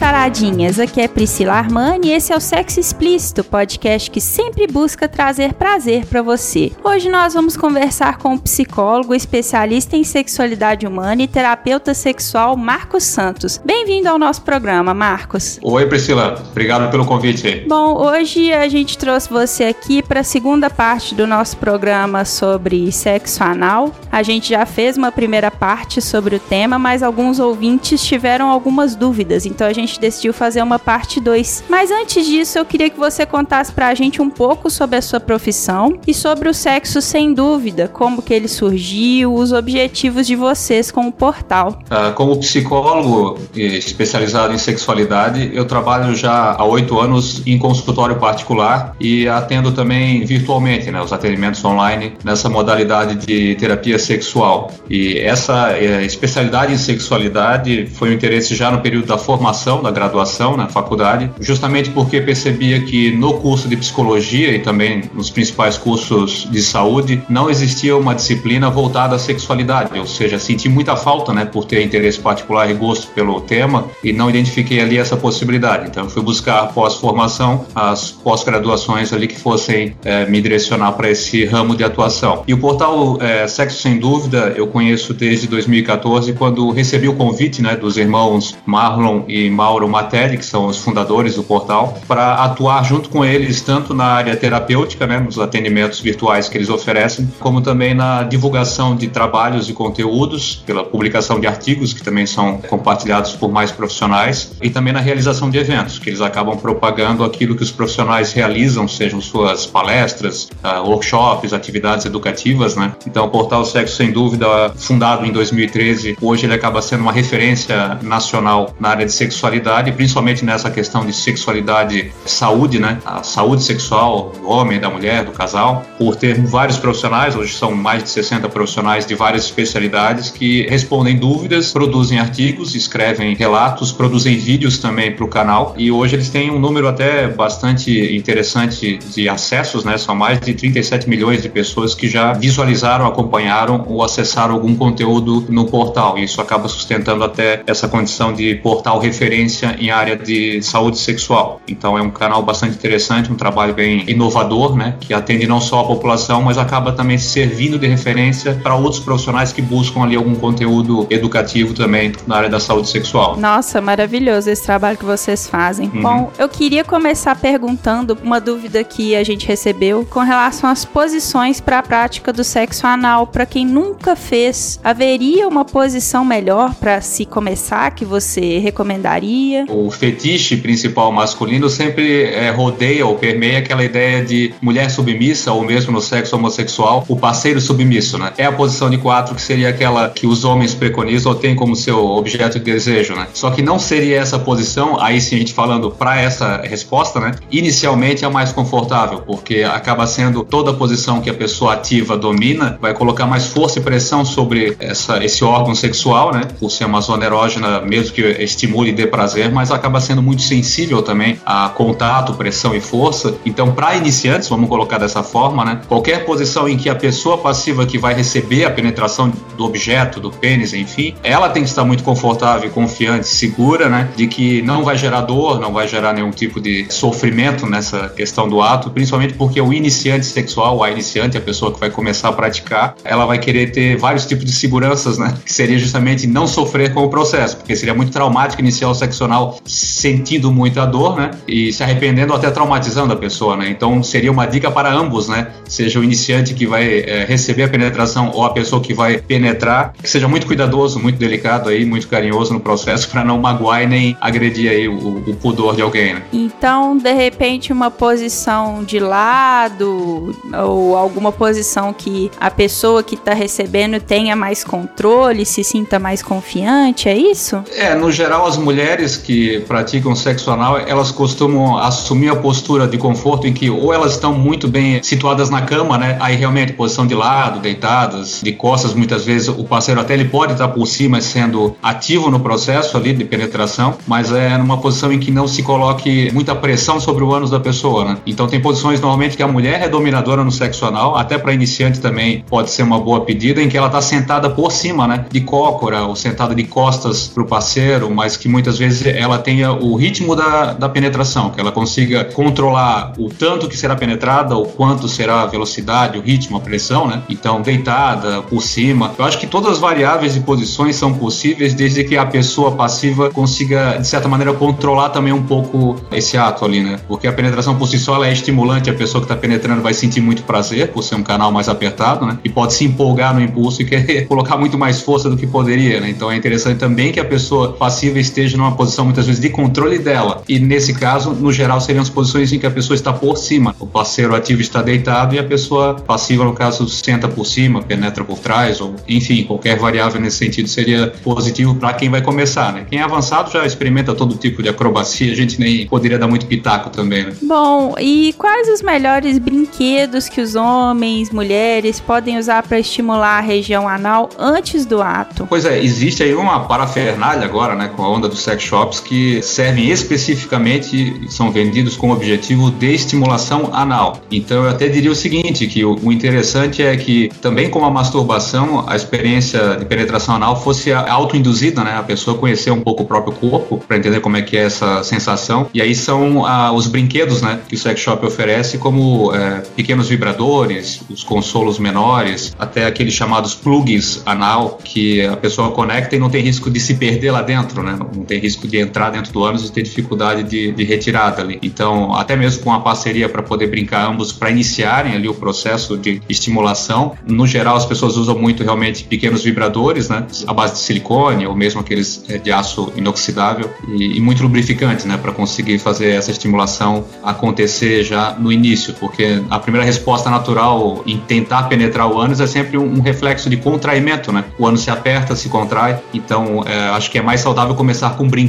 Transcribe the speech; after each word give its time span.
Taradinhas, 0.00 0.80
aqui 0.80 0.98
é 0.98 1.06
Priscila 1.06 1.52
Armani 1.52 2.08
e 2.08 2.12
esse 2.12 2.32
é 2.32 2.36
o 2.36 2.40
Sexo 2.40 2.80
Explícito, 2.80 3.44
podcast 3.44 4.10
que 4.10 4.18
sempre 4.18 4.66
busca 4.66 5.06
trazer 5.06 5.52
prazer 5.52 6.06
para 6.06 6.22
você. 6.22 6.72
Hoje 6.82 7.10
nós 7.10 7.34
vamos 7.34 7.54
conversar 7.54 8.16
com 8.16 8.32
o 8.32 8.40
psicólogo, 8.40 9.14
especialista 9.14 9.98
em 9.98 10.02
sexualidade 10.02 10.86
humana 10.86 11.20
e 11.20 11.28
terapeuta 11.28 11.92
sexual 11.92 12.56
Marcos 12.56 13.04
Santos. 13.04 13.60
Bem-vindo 13.62 14.08
ao 14.08 14.18
nosso 14.18 14.40
programa, 14.40 14.94
Marcos. 14.94 15.60
Oi, 15.62 15.84
Priscila. 15.84 16.42
Obrigado 16.50 16.90
pelo 16.90 17.04
convite. 17.04 17.66
Bom, 17.68 17.94
hoje 17.98 18.54
a 18.54 18.66
gente 18.68 18.96
trouxe 18.96 19.28
você 19.28 19.64
aqui 19.64 20.02
para 20.02 20.20
a 20.20 20.24
segunda 20.24 20.70
parte 20.70 21.14
do 21.14 21.26
nosso 21.26 21.58
programa 21.58 22.24
sobre 22.24 22.90
sexo 22.90 23.44
anal. 23.44 23.92
A 24.10 24.22
gente 24.22 24.48
já 24.48 24.64
fez 24.64 24.96
uma 24.96 25.12
primeira 25.12 25.50
parte 25.50 26.00
sobre 26.00 26.36
o 26.36 26.40
tema, 26.40 26.78
mas 26.78 27.02
alguns 27.02 27.38
ouvintes 27.38 28.02
tiveram 28.02 28.48
algumas 28.48 28.96
dúvidas, 28.96 29.44
então 29.44 29.66
a 29.66 29.74
gente 29.74 29.89
decidiu 29.98 30.32
fazer 30.32 30.62
uma 30.62 30.78
parte 30.78 31.20
2. 31.20 31.64
Mas 31.68 31.90
antes 31.90 32.26
disso, 32.26 32.58
eu 32.58 32.64
queria 32.64 32.90
que 32.90 32.98
você 32.98 33.24
contasse 33.26 33.72
pra 33.72 33.94
gente 33.94 34.20
um 34.20 34.30
pouco 34.30 34.70
sobre 34.70 34.96
a 34.96 35.02
sua 35.02 35.20
profissão 35.20 35.98
e 36.06 36.14
sobre 36.14 36.48
o 36.48 36.54
sexo 36.54 37.00
sem 37.00 37.32
dúvida, 37.32 37.88
como 37.88 38.22
que 38.22 38.32
ele 38.32 38.48
surgiu, 38.48 39.34
os 39.34 39.52
objetivos 39.52 40.26
de 40.26 40.36
vocês 40.36 40.90
com 40.90 41.06
o 41.06 41.12
portal. 41.12 41.78
Ah, 41.90 42.12
como 42.14 42.36
psicólogo 42.38 43.38
especializado 43.54 44.52
em 44.52 44.58
sexualidade, 44.58 45.50
eu 45.52 45.64
trabalho 45.64 46.14
já 46.14 46.52
há 46.52 46.64
oito 46.64 46.98
anos 46.98 47.42
em 47.46 47.58
consultório 47.58 48.16
particular 48.16 48.94
e 49.00 49.28
atendo 49.28 49.72
também 49.72 50.24
virtualmente, 50.24 50.90
né, 50.90 51.00
os 51.00 51.12
atendimentos 51.12 51.64
online 51.64 52.14
nessa 52.24 52.48
modalidade 52.48 53.26
de 53.26 53.54
terapia 53.56 53.98
sexual. 53.98 54.70
E 54.88 55.18
essa 55.18 55.72
eh, 55.72 56.04
especialidade 56.04 56.72
em 56.72 56.78
sexualidade 56.78 57.86
foi 57.86 58.10
um 58.10 58.12
interesse 58.12 58.54
já 58.54 58.70
no 58.70 58.80
período 58.80 59.06
da 59.06 59.18
formação, 59.18 59.79
da 59.80 59.90
graduação 59.90 60.56
na 60.56 60.68
faculdade, 60.68 61.30
justamente 61.40 61.90
porque 61.90 62.20
percebia 62.20 62.80
que 62.82 63.10
no 63.12 63.34
curso 63.34 63.68
de 63.68 63.76
psicologia 63.76 64.54
e 64.54 64.58
também 64.58 65.02
nos 65.14 65.30
principais 65.30 65.76
cursos 65.76 66.48
de 66.50 66.62
saúde 66.62 67.22
não 67.28 67.50
existia 67.50 67.96
uma 67.96 68.14
disciplina 68.14 68.70
voltada 68.70 69.16
à 69.16 69.18
sexualidade, 69.18 69.98
ou 69.98 70.06
seja, 70.06 70.38
senti 70.38 70.68
muita 70.68 70.96
falta, 70.96 71.32
né, 71.32 71.44
por 71.44 71.64
ter 71.64 71.82
interesse 71.82 72.18
particular 72.18 72.70
e 72.70 72.74
gosto 72.74 73.08
pelo 73.08 73.40
tema 73.40 73.86
e 74.02 74.12
não 74.12 74.28
identifiquei 74.28 74.80
ali 74.80 74.98
essa 74.98 75.16
possibilidade. 75.16 75.88
Então 75.88 76.08
fui 76.08 76.22
buscar 76.22 76.66
pós-formação, 76.68 77.66
as 77.74 78.10
pós-graduações 78.10 79.12
ali 79.12 79.26
que 79.26 79.38
fossem 79.38 79.96
é, 80.04 80.26
me 80.26 80.40
direcionar 80.40 80.92
para 80.92 81.10
esse 81.10 81.44
ramo 81.44 81.74
de 81.74 81.84
atuação. 81.84 82.42
E 82.46 82.54
o 82.54 82.58
portal 82.58 83.18
é, 83.20 83.46
Sexo 83.46 83.80
Sem 83.82 83.98
Dúvida 83.98 84.52
eu 84.56 84.66
conheço 84.66 85.14
desde 85.14 85.46
2014, 85.46 86.32
quando 86.34 86.70
recebi 86.70 87.08
o 87.08 87.14
convite, 87.14 87.62
né, 87.62 87.76
dos 87.76 87.96
irmãos 87.96 88.56
Marlon 88.66 89.22
e 89.28 89.50
Mauro 89.70 89.88
Matelli, 89.88 90.36
que 90.36 90.44
são 90.44 90.66
os 90.66 90.78
fundadores 90.78 91.36
do 91.36 91.44
portal, 91.44 91.96
para 92.08 92.34
atuar 92.42 92.84
junto 92.84 93.08
com 93.08 93.24
eles 93.24 93.60
tanto 93.60 93.94
na 93.94 94.04
área 94.04 94.34
terapêutica, 94.34 95.06
né, 95.06 95.20
nos 95.20 95.38
atendimentos 95.38 96.00
virtuais 96.00 96.48
que 96.48 96.58
eles 96.58 96.68
oferecem, 96.68 97.30
como 97.38 97.60
também 97.60 97.94
na 97.94 98.24
divulgação 98.24 98.96
de 98.96 99.06
trabalhos 99.06 99.68
e 99.68 99.72
conteúdos, 99.72 100.60
pela 100.66 100.82
publicação 100.82 101.38
de 101.38 101.46
artigos 101.46 101.92
que 101.92 102.02
também 102.02 102.26
são 102.26 102.58
compartilhados 102.62 103.36
por 103.36 103.52
mais 103.52 103.70
profissionais, 103.70 104.56
e 104.60 104.70
também 104.70 104.92
na 104.92 104.98
realização 104.98 105.48
de 105.48 105.58
eventos, 105.58 106.00
que 106.00 106.10
eles 106.10 106.20
acabam 106.20 106.56
propagando 106.56 107.22
aquilo 107.22 107.54
que 107.54 107.62
os 107.62 107.70
profissionais 107.70 108.32
realizam, 108.32 108.88
sejam 108.88 109.20
suas 109.20 109.66
palestras, 109.66 110.50
uh, 110.64 110.82
workshops, 110.84 111.52
atividades 111.52 112.06
educativas, 112.06 112.74
né? 112.74 112.92
Então, 113.06 113.24
o 113.24 113.28
portal 113.28 113.64
Sexo 113.64 113.94
Sem 113.94 114.10
Dúvida, 114.10 114.72
fundado 114.74 115.24
em 115.24 115.30
2013, 115.30 116.16
hoje 116.20 116.46
ele 116.46 116.54
acaba 116.54 116.82
sendo 116.82 117.02
uma 117.02 117.12
referência 117.12 118.00
nacional 118.02 118.74
na 118.80 118.88
área 118.88 119.06
de 119.06 119.12
sexualidade, 119.12 119.59
principalmente 119.92 120.44
nessa 120.44 120.70
questão 120.70 121.04
de 121.04 121.12
sexualidade, 121.12 122.12
saúde, 122.24 122.78
né? 122.78 122.98
A 123.04 123.22
saúde 123.22 123.62
sexual 123.62 124.32
do 124.40 124.48
homem, 124.48 124.80
da 124.80 124.90
mulher, 124.90 125.24
do 125.24 125.32
casal, 125.32 125.84
por 125.98 126.16
ter 126.16 126.40
vários 126.40 126.78
profissionais, 126.78 127.36
hoje 127.36 127.54
são 127.54 127.72
mais 127.72 128.02
de 128.02 128.10
60 128.10 128.48
profissionais 128.48 129.06
de 129.06 129.14
várias 129.14 129.44
especialidades 129.44 130.30
que 130.30 130.66
respondem 130.68 131.16
dúvidas, 131.16 131.72
produzem 131.72 132.18
artigos, 132.18 132.74
escrevem 132.74 133.34
relatos, 133.34 133.92
produzem 133.92 134.36
vídeos 134.38 134.78
também 134.78 135.12
para 135.12 135.24
o 135.24 135.28
canal 135.28 135.74
e 135.76 135.90
hoje 135.90 136.16
eles 136.16 136.28
têm 136.28 136.50
um 136.50 136.58
número 136.58 136.88
até 136.88 137.28
bastante 137.28 138.16
interessante 138.16 138.98
de 138.98 139.28
acessos, 139.28 139.84
né? 139.84 139.98
São 139.98 140.14
mais 140.14 140.40
de 140.40 140.54
37 140.54 141.08
milhões 141.08 141.42
de 141.42 141.48
pessoas 141.48 141.94
que 141.94 142.08
já 142.08 142.32
visualizaram, 142.32 143.06
acompanharam 143.06 143.84
ou 143.88 144.02
acessaram 144.02 144.54
algum 144.54 144.74
conteúdo 144.74 145.44
no 145.48 145.66
portal. 145.66 146.18
Isso 146.18 146.40
acaba 146.40 146.68
sustentando 146.68 147.24
até 147.24 147.62
essa 147.66 147.88
condição 147.88 148.32
de 148.32 148.54
portal 148.56 148.98
referência 148.98 149.49
em 149.78 149.90
área 149.90 150.16
de 150.16 150.62
saúde 150.62 150.98
sexual. 150.98 151.60
Então 151.68 151.98
é 151.98 152.02
um 152.02 152.10
canal 152.10 152.42
bastante 152.42 152.74
interessante, 152.74 153.32
um 153.32 153.36
trabalho 153.36 153.74
bem 153.74 154.04
inovador, 154.08 154.76
né, 154.76 154.96
que 155.00 155.12
atende 155.14 155.46
não 155.46 155.60
só 155.60 155.80
a 155.80 155.84
população, 155.84 156.42
mas 156.42 156.58
acaba 156.58 156.92
também 156.92 157.18
servindo 157.18 157.78
de 157.78 157.86
referência 157.86 158.54
para 158.62 158.74
outros 158.74 159.00
profissionais 159.00 159.52
que 159.52 159.62
buscam 159.62 160.02
ali 160.02 160.16
algum 160.16 160.34
conteúdo 160.34 161.06
educativo 161.10 161.74
também 161.74 162.12
na 162.26 162.36
área 162.36 162.48
da 162.48 162.60
saúde 162.60 162.88
sexual. 162.88 163.36
Nossa, 163.36 163.80
maravilhoso 163.80 164.50
esse 164.50 164.62
trabalho 164.64 164.96
que 164.96 165.04
vocês 165.04 165.48
fazem. 165.48 165.90
Uhum. 165.94 166.02
Bom, 166.02 166.32
eu 166.38 166.48
queria 166.48 166.84
começar 166.84 167.34
perguntando 167.36 168.16
uma 168.22 168.40
dúvida 168.40 168.82
que 168.84 169.14
a 169.14 169.24
gente 169.24 169.46
recebeu 169.46 170.06
com 170.08 170.20
relação 170.20 170.68
às 170.68 170.84
posições 170.84 171.60
para 171.60 171.78
a 171.78 171.82
prática 171.82 172.32
do 172.32 172.44
sexo 172.44 172.86
anal. 172.86 173.26
Para 173.26 173.46
quem 173.46 173.64
nunca 173.64 174.16
fez, 174.16 174.80
haveria 174.82 175.48
uma 175.48 175.64
posição 175.64 176.24
melhor 176.24 176.74
para 176.74 177.00
se 177.00 177.24
começar 177.24 177.90
que 177.92 178.04
você 178.04 178.58
recomendaria? 178.58 179.29
O 179.68 179.90
fetiche 179.90 180.56
principal 180.56 181.12
masculino 181.12 181.68
sempre 181.68 182.24
é, 182.24 182.50
rodeia 182.50 183.06
ou 183.06 183.14
permeia 183.16 183.58
aquela 183.58 183.84
ideia 183.84 184.24
de 184.24 184.52
mulher 184.60 184.90
submissa 184.90 185.52
ou 185.52 185.62
mesmo 185.62 185.92
no 185.92 186.00
sexo 186.00 186.36
homossexual, 186.36 187.04
o 187.08 187.16
parceiro 187.16 187.60
submisso, 187.60 188.18
né? 188.18 188.32
É 188.36 188.44
a 188.44 188.52
posição 188.52 188.90
de 188.90 188.98
quatro 188.98 189.34
que 189.34 189.42
seria 189.42 189.68
aquela 189.68 190.08
que 190.08 190.26
os 190.26 190.44
homens 190.44 190.74
preconizam 190.74 191.32
ou 191.32 191.38
têm 191.38 191.54
como 191.54 191.76
seu 191.76 192.04
objeto 192.04 192.58
de 192.58 192.64
desejo, 192.64 193.14
né? 193.14 193.28
Só 193.32 193.50
que 193.50 193.62
não 193.62 193.78
seria 193.78 194.18
essa 194.20 194.38
posição, 194.38 195.00
aí 195.00 195.20
sim 195.20 195.36
a 195.36 195.38
gente 195.38 195.52
falando 195.52 195.90
para 195.90 196.20
essa 196.20 196.62
resposta, 196.62 197.20
né? 197.20 197.32
Inicialmente 197.50 198.24
é 198.24 198.26
a 198.26 198.30
mais 198.30 198.52
confortável, 198.52 199.20
porque 199.20 199.62
acaba 199.62 200.06
sendo 200.06 200.42
toda 200.42 200.70
a 200.70 200.74
posição 200.74 201.20
que 201.20 201.30
a 201.30 201.34
pessoa 201.34 201.74
ativa 201.74 202.16
domina, 202.16 202.78
vai 202.80 202.94
colocar 202.94 203.26
mais 203.26 203.46
força 203.46 203.78
e 203.78 203.82
pressão 203.82 204.24
sobre 204.24 204.76
essa, 204.78 205.22
esse 205.24 205.44
órgão 205.44 205.74
sexual, 205.74 206.32
né? 206.32 206.42
Por 206.58 206.70
ser 206.70 206.84
uma 206.84 207.00
zona 207.00 207.24
erógena, 207.24 207.80
mesmo 207.80 208.14
que 208.14 208.22
estimule 208.22 208.90
e 208.90 208.92
dê 208.92 209.06
prazer, 209.20 209.52
mas 209.52 209.70
acaba 209.70 210.00
sendo 210.00 210.22
muito 210.22 210.40
sensível 210.40 211.02
também 211.02 211.38
a 211.44 211.68
contato, 211.68 212.32
pressão 212.32 212.74
e 212.74 212.80
força. 212.80 213.34
Então, 213.44 213.70
para 213.72 213.94
iniciantes, 213.94 214.48
vamos 214.48 214.66
colocar 214.66 214.96
dessa 214.96 215.22
forma, 215.22 215.62
né? 215.62 215.82
Qualquer 215.86 216.24
posição 216.24 216.66
em 216.66 216.78
que 216.78 216.88
a 216.88 216.94
pessoa 216.94 217.36
passiva 217.36 217.84
que 217.84 217.98
vai 217.98 218.14
receber 218.14 218.64
a 218.64 218.70
penetração 218.70 219.30
do 219.58 219.64
objeto, 219.66 220.20
do 220.20 220.30
pênis, 220.30 220.72
enfim, 220.72 221.14
ela 221.22 221.50
tem 221.50 221.62
que 221.62 221.68
estar 221.68 221.84
muito 221.84 222.02
confortável, 222.02 222.70
confiante, 222.70 223.28
segura, 223.28 223.90
né? 223.90 224.08
De 224.16 224.26
que 224.26 224.62
não 224.62 224.84
vai 224.84 224.96
gerar 224.96 225.20
dor, 225.20 225.60
não 225.60 225.70
vai 225.70 225.86
gerar 225.86 226.14
nenhum 226.14 226.30
tipo 226.30 226.58
de 226.58 226.86
sofrimento 226.88 227.66
nessa 227.66 228.08
questão 228.08 228.48
do 228.48 228.62
ato, 228.62 228.88
principalmente 228.90 229.34
porque 229.34 229.60
o 229.60 229.70
iniciante 229.70 230.24
sexual, 230.24 230.82
a 230.82 230.90
iniciante, 230.90 231.36
a 231.36 231.42
pessoa 231.42 231.70
que 231.70 231.78
vai 231.78 231.90
começar 231.90 232.30
a 232.30 232.32
praticar, 232.32 232.94
ela 233.04 233.26
vai 233.26 233.38
querer 233.38 233.70
ter 233.70 233.98
vários 233.98 234.24
tipos 234.24 234.46
de 234.46 234.52
seguranças, 234.52 235.18
né? 235.18 235.34
Que 235.44 235.52
seria 235.52 235.78
justamente 235.78 236.26
não 236.26 236.46
sofrer 236.46 236.94
com 236.94 237.04
o 237.04 237.10
processo, 237.10 237.58
porque 237.58 237.76
seria 237.76 237.92
muito 237.94 238.10
traumático 238.10 238.62
inicial 238.62 238.94
seccional 239.10 239.58
sentindo 239.64 240.52
muita 240.52 240.86
dor, 240.86 241.16
né? 241.16 241.30
E 241.46 241.72
se 241.72 241.82
arrependendo 241.82 242.32
ou 242.32 242.38
até 242.38 242.50
traumatizando 242.50 243.12
a 243.12 243.16
pessoa, 243.16 243.56
né? 243.56 243.68
Então 243.68 244.02
seria 244.02 244.30
uma 244.30 244.46
dica 244.46 244.70
para 244.70 244.90
ambos, 244.92 245.28
né? 245.28 245.48
Seja 245.68 245.98
o 245.98 246.04
iniciante 246.04 246.54
que 246.54 246.66
vai 246.66 247.00
é, 247.00 247.24
receber 247.24 247.64
a 247.64 247.68
penetração 247.68 248.30
ou 248.32 248.44
a 248.44 248.50
pessoa 248.50 248.80
que 248.80 248.94
vai 248.94 249.18
penetrar, 249.18 249.92
que 250.00 250.08
seja 250.08 250.28
muito 250.28 250.46
cuidadoso, 250.46 250.98
muito 250.98 251.18
delicado 251.18 251.68
aí, 251.68 251.84
muito 251.84 252.08
carinhoso 252.08 252.52
no 252.52 252.60
processo 252.60 253.08
para 253.10 253.24
não 253.24 253.38
magoar 253.38 253.82
e 253.82 253.86
nem 253.86 254.16
agredir 254.20 254.70
aí 254.70 254.88
o, 254.88 255.18
o 255.26 255.36
pudor 255.36 255.74
de 255.74 255.82
alguém, 255.82 256.14
né? 256.14 256.22
Então, 256.32 256.96
de 256.96 257.12
repente, 257.12 257.72
uma 257.72 257.90
posição 257.90 258.84
de 258.84 258.98
lado 258.98 260.34
ou 260.52 260.96
alguma 260.96 261.32
posição 261.32 261.92
que 261.92 262.30
a 262.40 262.50
pessoa 262.50 263.02
que 263.02 263.14
está 263.14 263.34
recebendo 263.34 264.00
tenha 264.00 264.36
mais 264.36 264.62
controle, 264.62 265.44
se 265.44 265.64
sinta 265.64 265.98
mais 265.98 266.22
confiante, 266.22 267.08
é 267.08 267.16
isso? 267.16 267.62
É, 267.74 267.94
no 267.94 268.10
geral, 268.10 268.46
as 268.46 268.56
mulheres 268.56 268.99
que 269.16 269.60
praticam 269.60 270.14
sexo 270.14 270.50
anal, 270.50 270.78
elas 270.78 271.10
costumam 271.10 271.78
assumir 271.78 272.28
a 272.28 272.36
postura 272.36 272.86
de 272.86 272.98
conforto 272.98 273.46
em 273.46 273.52
que 273.52 273.70
ou 273.70 273.92
elas 273.92 274.12
estão 274.12 274.32
muito 274.32 274.68
bem 274.68 275.02
situadas 275.02 275.50
na 275.50 275.62
cama, 275.62 275.98
né? 275.98 276.16
Aí 276.20 276.36
realmente 276.36 276.72
posição 276.72 277.06
de 277.06 277.14
lado, 277.14 277.60
deitadas, 277.60 278.40
de 278.42 278.52
costas, 278.52 278.94
muitas 278.94 279.24
vezes 279.24 279.48
o 279.48 279.64
parceiro 279.64 280.00
até 280.00 280.14
ele 280.14 280.26
pode 280.26 280.52
estar 280.52 280.68
por 280.68 280.86
cima 280.86 281.20
sendo 281.20 281.76
ativo 281.82 282.30
no 282.30 282.40
processo 282.40 282.96
ali 282.96 283.12
de 283.12 283.24
penetração, 283.24 283.96
mas 284.06 284.32
é 284.32 284.56
numa 284.58 284.78
posição 284.78 285.12
em 285.12 285.18
que 285.18 285.30
não 285.30 285.46
se 285.46 285.62
coloque 285.62 286.30
muita 286.32 286.54
pressão 286.54 287.00
sobre 287.00 287.24
o 287.24 287.32
ânus 287.32 287.50
da 287.50 287.60
pessoa, 287.60 288.04
né? 288.04 288.18
Então 288.26 288.46
tem 288.46 288.60
posições 288.60 289.00
normalmente 289.00 289.36
que 289.36 289.42
a 289.42 289.48
mulher 289.48 289.82
é 289.82 289.88
dominadora 289.88 290.44
no 290.44 290.50
sexo 290.50 290.84
anal, 290.84 291.16
até 291.16 291.38
para 291.38 291.52
iniciante 291.52 292.00
também 292.00 292.44
pode 292.48 292.70
ser 292.70 292.82
uma 292.82 292.98
boa 292.98 293.20
pedida, 293.20 293.62
em 293.62 293.68
que 293.68 293.76
ela 293.76 293.86
está 293.86 294.00
sentada 294.00 294.50
por 294.50 294.72
cima, 294.72 295.06
né? 295.06 295.26
De 295.30 295.40
cócora 295.40 296.02
ou 296.02 296.16
sentada 296.16 296.54
de 296.54 296.64
costas 296.64 297.28
para 297.28 297.42
o 297.42 297.46
parceiro, 297.46 298.10
mas 298.10 298.36
que 298.36 298.48
muitas 298.48 298.78
vezes 298.78 298.89
ela 299.06 299.38
tenha 299.38 299.72
o 299.72 299.96
ritmo 299.96 300.34
da, 300.34 300.72
da 300.72 300.88
penetração, 300.88 301.50
que 301.50 301.60
ela 301.60 301.72
consiga 301.72 302.24
controlar 302.24 303.12
o 303.18 303.28
tanto 303.28 303.68
que 303.68 303.76
será 303.76 303.96
penetrada, 303.96 304.56
o 304.56 304.66
quanto 304.66 305.08
será 305.08 305.42
a 305.42 305.46
velocidade, 305.46 306.18
o 306.18 306.22
ritmo, 306.22 306.56
a 306.56 306.60
pressão, 306.60 307.06
né? 307.06 307.22
Então 307.28 307.60
deitada, 307.60 308.42
por 308.42 308.62
cima. 308.62 309.12
Eu 309.18 309.24
acho 309.24 309.38
que 309.38 309.46
todas 309.46 309.72
as 309.72 309.78
variáveis 309.78 310.36
e 310.36 310.40
posições 310.40 310.96
são 310.96 311.12
possíveis 311.14 311.74
desde 311.74 312.04
que 312.04 312.16
a 312.16 312.26
pessoa 312.26 312.72
passiva 312.72 313.30
consiga, 313.30 313.98
de 313.98 314.06
certa 314.06 314.28
maneira, 314.28 314.52
controlar 314.52 315.10
também 315.10 315.32
um 315.32 315.42
pouco 315.42 316.00
esse 316.12 316.36
ato 316.36 316.64
ali, 316.64 316.82
né? 316.82 316.98
Porque 317.08 317.26
a 317.26 317.32
penetração 317.32 317.76
por 317.76 317.88
si 317.88 317.98
só 317.98 318.16
ela 318.16 318.28
é 318.28 318.32
estimulante, 318.32 318.90
a 318.90 318.94
pessoa 318.94 319.20
que 319.20 319.26
está 319.26 319.36
penetrando 319.36 319.82
vai 319.82 319.94
sentir 319.94 320.20
muito 320.20 320.42
prazer 320.42 320.88
por 320.88 321.02
ser 321.02 321.14
um 321.14 321.22
canal 321.22 321.52
mais 321.52 321.68
apertado, 321.68 322.26
né? 322.26 322.38
E 322.44 322.48
pode 322.48 322.74
se 322.74 322.84
empolgar 322.84 323.34
no 323.34 323.40
impulso 323.40 323.82
e 323.82 323.84
querer 323.84 324.26
colocar 324.28 324.56
muito 324.56 324.78
mais 324.78 325.00
força 325.00 325.28
do 325.28 325.36
que 325.36 325.46
poderia, 325.46 326.00
né? 326.00 326.10
Então 326.10 326.30
é 326.30 326.36
interessante 326.36 326.78
também 326.78 327.12
que 327.12 327.20
a 327.20 327.24
pessoa 327.24 327.72
passiva 327.72 328.18
esteja 328.18 328.56
numa 328.56 328.72
posição 328.80 329.04
muitas 329.04 329.26
vezes 329.26 329.38
de 329.38 329.50
controle 329.50 329.98
dela. 329.98 330.42
E 330.48 330.58
nesse 330.58 330.94
caso, 330.94 331.32
no 331.32 331.52
geral, 331.52 331.82
seriam 331.82 332.00
as 332.00 332.08
posições 332.08 332.50
em 332.50 332.58
que 332.58 332.64
a 332.64 332.70
pessoa 332.70 332.94
está 332.94 333.12
por 333.12 333.36
cima. 333.36 333.76
O 333.78 333.86
parceiro 333.86 334.34
ativo 334.34 334.62
está 334.62 334.80
deitado 334.80 335.34
e 335.34 335.38
a 335.38 335.44
pessoa 335.44 335.96
passiva, 335.96 336.44
no 336.44 336.54
caso, 336.54 336.88
senta 336.88 337.28
por 337.28 337.44
cima, 337.44 337.82
penetra 337.82 338.24
por 338.24 338.38
trás, 338.38 338.80
ou 338.80 338.94
enfim, 339.06 339.44
qualquer 339.44 339.78
variável 339.78 340.18
nesse 340.18 340.38
sentido 340.38 340.66
seria 340.66 341.12
positivo 341.22 341.74
para 341.74 341.92
quem 341.92 342.08
vai 342.08 342.22
começar, 342.22 342.72
né? 342.72 342.86
Quem 342.88 343.00
é 343.00 343.02
avançado 343.02 343.50
já 343.50 343.66
experimenta 343.66 344.14
todo 344.14 344.34
tipo 344.34 344.62
de 344.62 344.70
acrobacia, 344.70 345.30
a 345.30 345.36
gente 345.36 345.60
nem 345.60 345.86
poderia 345.86 346.18
dar 346.18 346.26
muito 346.26 346.46
pitaco 346.46 346.88
também, 346.88 347.24
né? 347.26 347.32
Bom, 347.42 347.94
e 348.00 348.34
quais 348.38 348.66
os 348.68 348.80
melhores 348.80 349.38
brinquedos 349.38 350.26
que 350.26 350.40
os 350.40 350.54
homens, 350.54 351.30
mulheres 351.30 352.00
podem 352.00 352.38
usar 352.38 352.62
para 352.62 352.78
estimular 352.78 353.36
a 353.36 353.40
região 353.40 353.86
anal 353.86 354.30
antes 354.38 354.86
do 354.86 355.02
ato? 355.02 355.46
Pois 355.46 355.66
é, 355.66 355.78
existe 355.84 356.22
aí 356.22 356.34
uma 356.34 356.60
parafernália 356.60 357.44
agora, 357.44 357.74
né, 357.74 357.90
com 357.94 358.02
a 358.02 358.08
onda 358.08 358.26
dos 358.26 358.40
sex 358.40 358.69
shops 358.70 359.00
que 359.00 359.42
servem 359.42 359.90
especificamente, 359.90 361.28
são 361.28 361.50
vendidos 361.50 361.96
com 361.96 362.10
o 362.10 362.12
objetivo 362.12 362.70
de 362.70 362.94
estimulação 362.94 363.70
anal. 363.72 364.20
Então 364.30 364.64
eu 364.64 364.70
até 364.70 364.88
diria 364.88 365.10
o 365.10 365.14
seguinte, 365.14 365.66
que 365.66 365.84
o 365.84 366.12
interessante 366.12 366.82
é 366.82 366.96
que 366.96 367.28
também 367.42 367.68
como 367.68 367.84
a 367.84 367.90
masturbação, 367.90 368.84
a 368.86 368.94
experiência 368.94 369.76
de 369.76 369.84
penetração 369.84 370.36
anal 370.36 370.62
fosse 370.62 370.92
autoinduzida, 370.92 371.82
né, 371.82 371.96
a 371.96 372.02
pessoa 372.02 372.38
conhecer 372.38 372.70
um 372.70 372.80
pouco 372.80 373.02
o 373.02 373.06
próprio 373.06 373.32
corpo 373.32 373.82
para 373.86 373.96
entender 373.96 374.20
como 374.20 374.36
é 374.36 374.42
que 374.42 374.56
é 374.56 374.62
essa 374.62 375.02
sensação. 375.02 375.68
E 375.74 375.82
aí 375.82 375.94
são 375.94 376.46
ah, 376.46 376.72
os 376.72 376.86
brinquedos, 376.86 377.42
né, 377.42 377.58
que 377.68 377.74
o 377.74 377.78
sex 377.78 377.98
shop 378.00 378.24
oferece, 378.24 378.78
como 378.78 379.34
é, 379.34 379.62
pequenos 379.74 380.08
vibradores, 380.08 381.00
os 381.10 381.24
consolos 381.24 381.78
menores, 381.78 382.54
até 382.58 382.86
aqueles 382.86 383.14
chamados 383.14 383.54
plugs 383.54 384.22
anal 384.24 384.78
que 384.84 385.26
a 385.26 385.36
pessoa 385.36 385.72
conecta 385.72 386.14
e 386.14 386.18
não 386.18 386.30
tem 386.30 386.42
risco 386.42 386.70
de 386.70 386.78
se 386.78 386.94
perder 386.94 387.32
lá 387.32 387.42
dentro, 387.42 387.82
né? 387.82 387.98
Não 388.14 388.24
tem 388.24 388.38
risco 388.38 388.59
de 388.66 388.78
entrar 388.78 389.10
dentro 389.10 389.32
do 389.32 389.44
ânus 389.44 389.68
e 389.68 389.72
ter 389.72 389.82
dificuldade 389.82 390.42
de, 390.42 390.72
de 390.72 390.84
retirada 390.84 391.42
ali. 391.42 391.58
Então, 391.62 392.14
até 392.14 392.36
mesmo 392.36 392.62
com 392.62 392.72
a 392.72 392.80
parceria 392.80 393.28
para 393.28 393.42
poder 393.42 393.68
brincar 393.68 394.08
ambos 394.08 394.32
para 394.32 394.50
iniciarem 394.50 395.14
ali 395.14 395.28
o 395.28 395.34
processo 395.34 395.96
de 395.96 396.20
estimulação. 396.28 397.12
No 397.26 397.46
geral, 397.46 397.76
as 397.76 397.86
pessoas 397.86 398.16
usam 398.16 398.38
muito 398.38 398.62
realmente 398.62 399.04
pequenos 399.04 399.42
vibradores, 399.42 400.08
né? 400.08 400.26
A 400.46 400.54
base 400.54 400.74
de 400.74 400.80
silicone 400.80 401.46
ou 401.46 401.54
mesmo 401.54 401.80
aqueles 401.80 402.24
é, 402.28 402.38
de 402.38 402.50
aço 402.52 402.92
inoxidável 402.96 403.70
e, 403.88 404.16
e 404.16 404.20
muito 404.20 404.42
lubrificante, 404.42 405.06
né? 405.06 405.16
Para 405.16 405.32
conseguir 405.32 405.78
fazer 405.78 406.10
essa 406.10 406.30
estimulação 406.30 407.04
acontecer 407.22 408.04
já 408.04 408.32
no 408.38 408.52
início, 408.52 408.94
porque 408.94 409.42
a 409.50 409.58
primeira 409.58 409.84
resposta 409.84 410.30
natural 410.30 411.02
em 411.06 411.18
tentar 411.18 411.64
penetrar 411.64 412.06
o 412.06 412.18
ânus 412.18 412.40
é 412.40 412.46
sempre 412.46 412.76
um, 412.76 412.98
um 412.98 413.00
reflexo 413.00 413.48
de 413.48 413.56
contraimento, 413.56 414.32
né? 414.32 414.44
O 414.58 414.66
ânus 414.66 414.82
se 414.82 414.90
aperta, 414.90 415.34
se 415.36 415.48
contrai. 415.48 415.98
Então, 416.12 416.62
é, 416.66 416.90
acho 416.90 417.10
que 417.10 417.18
é 417.18 417.22
mais 417.22 417.40
saudável 417.40 417.74
começar 417.74 418.10
com 418.10 418.28
brinquedos, 418.28 418.39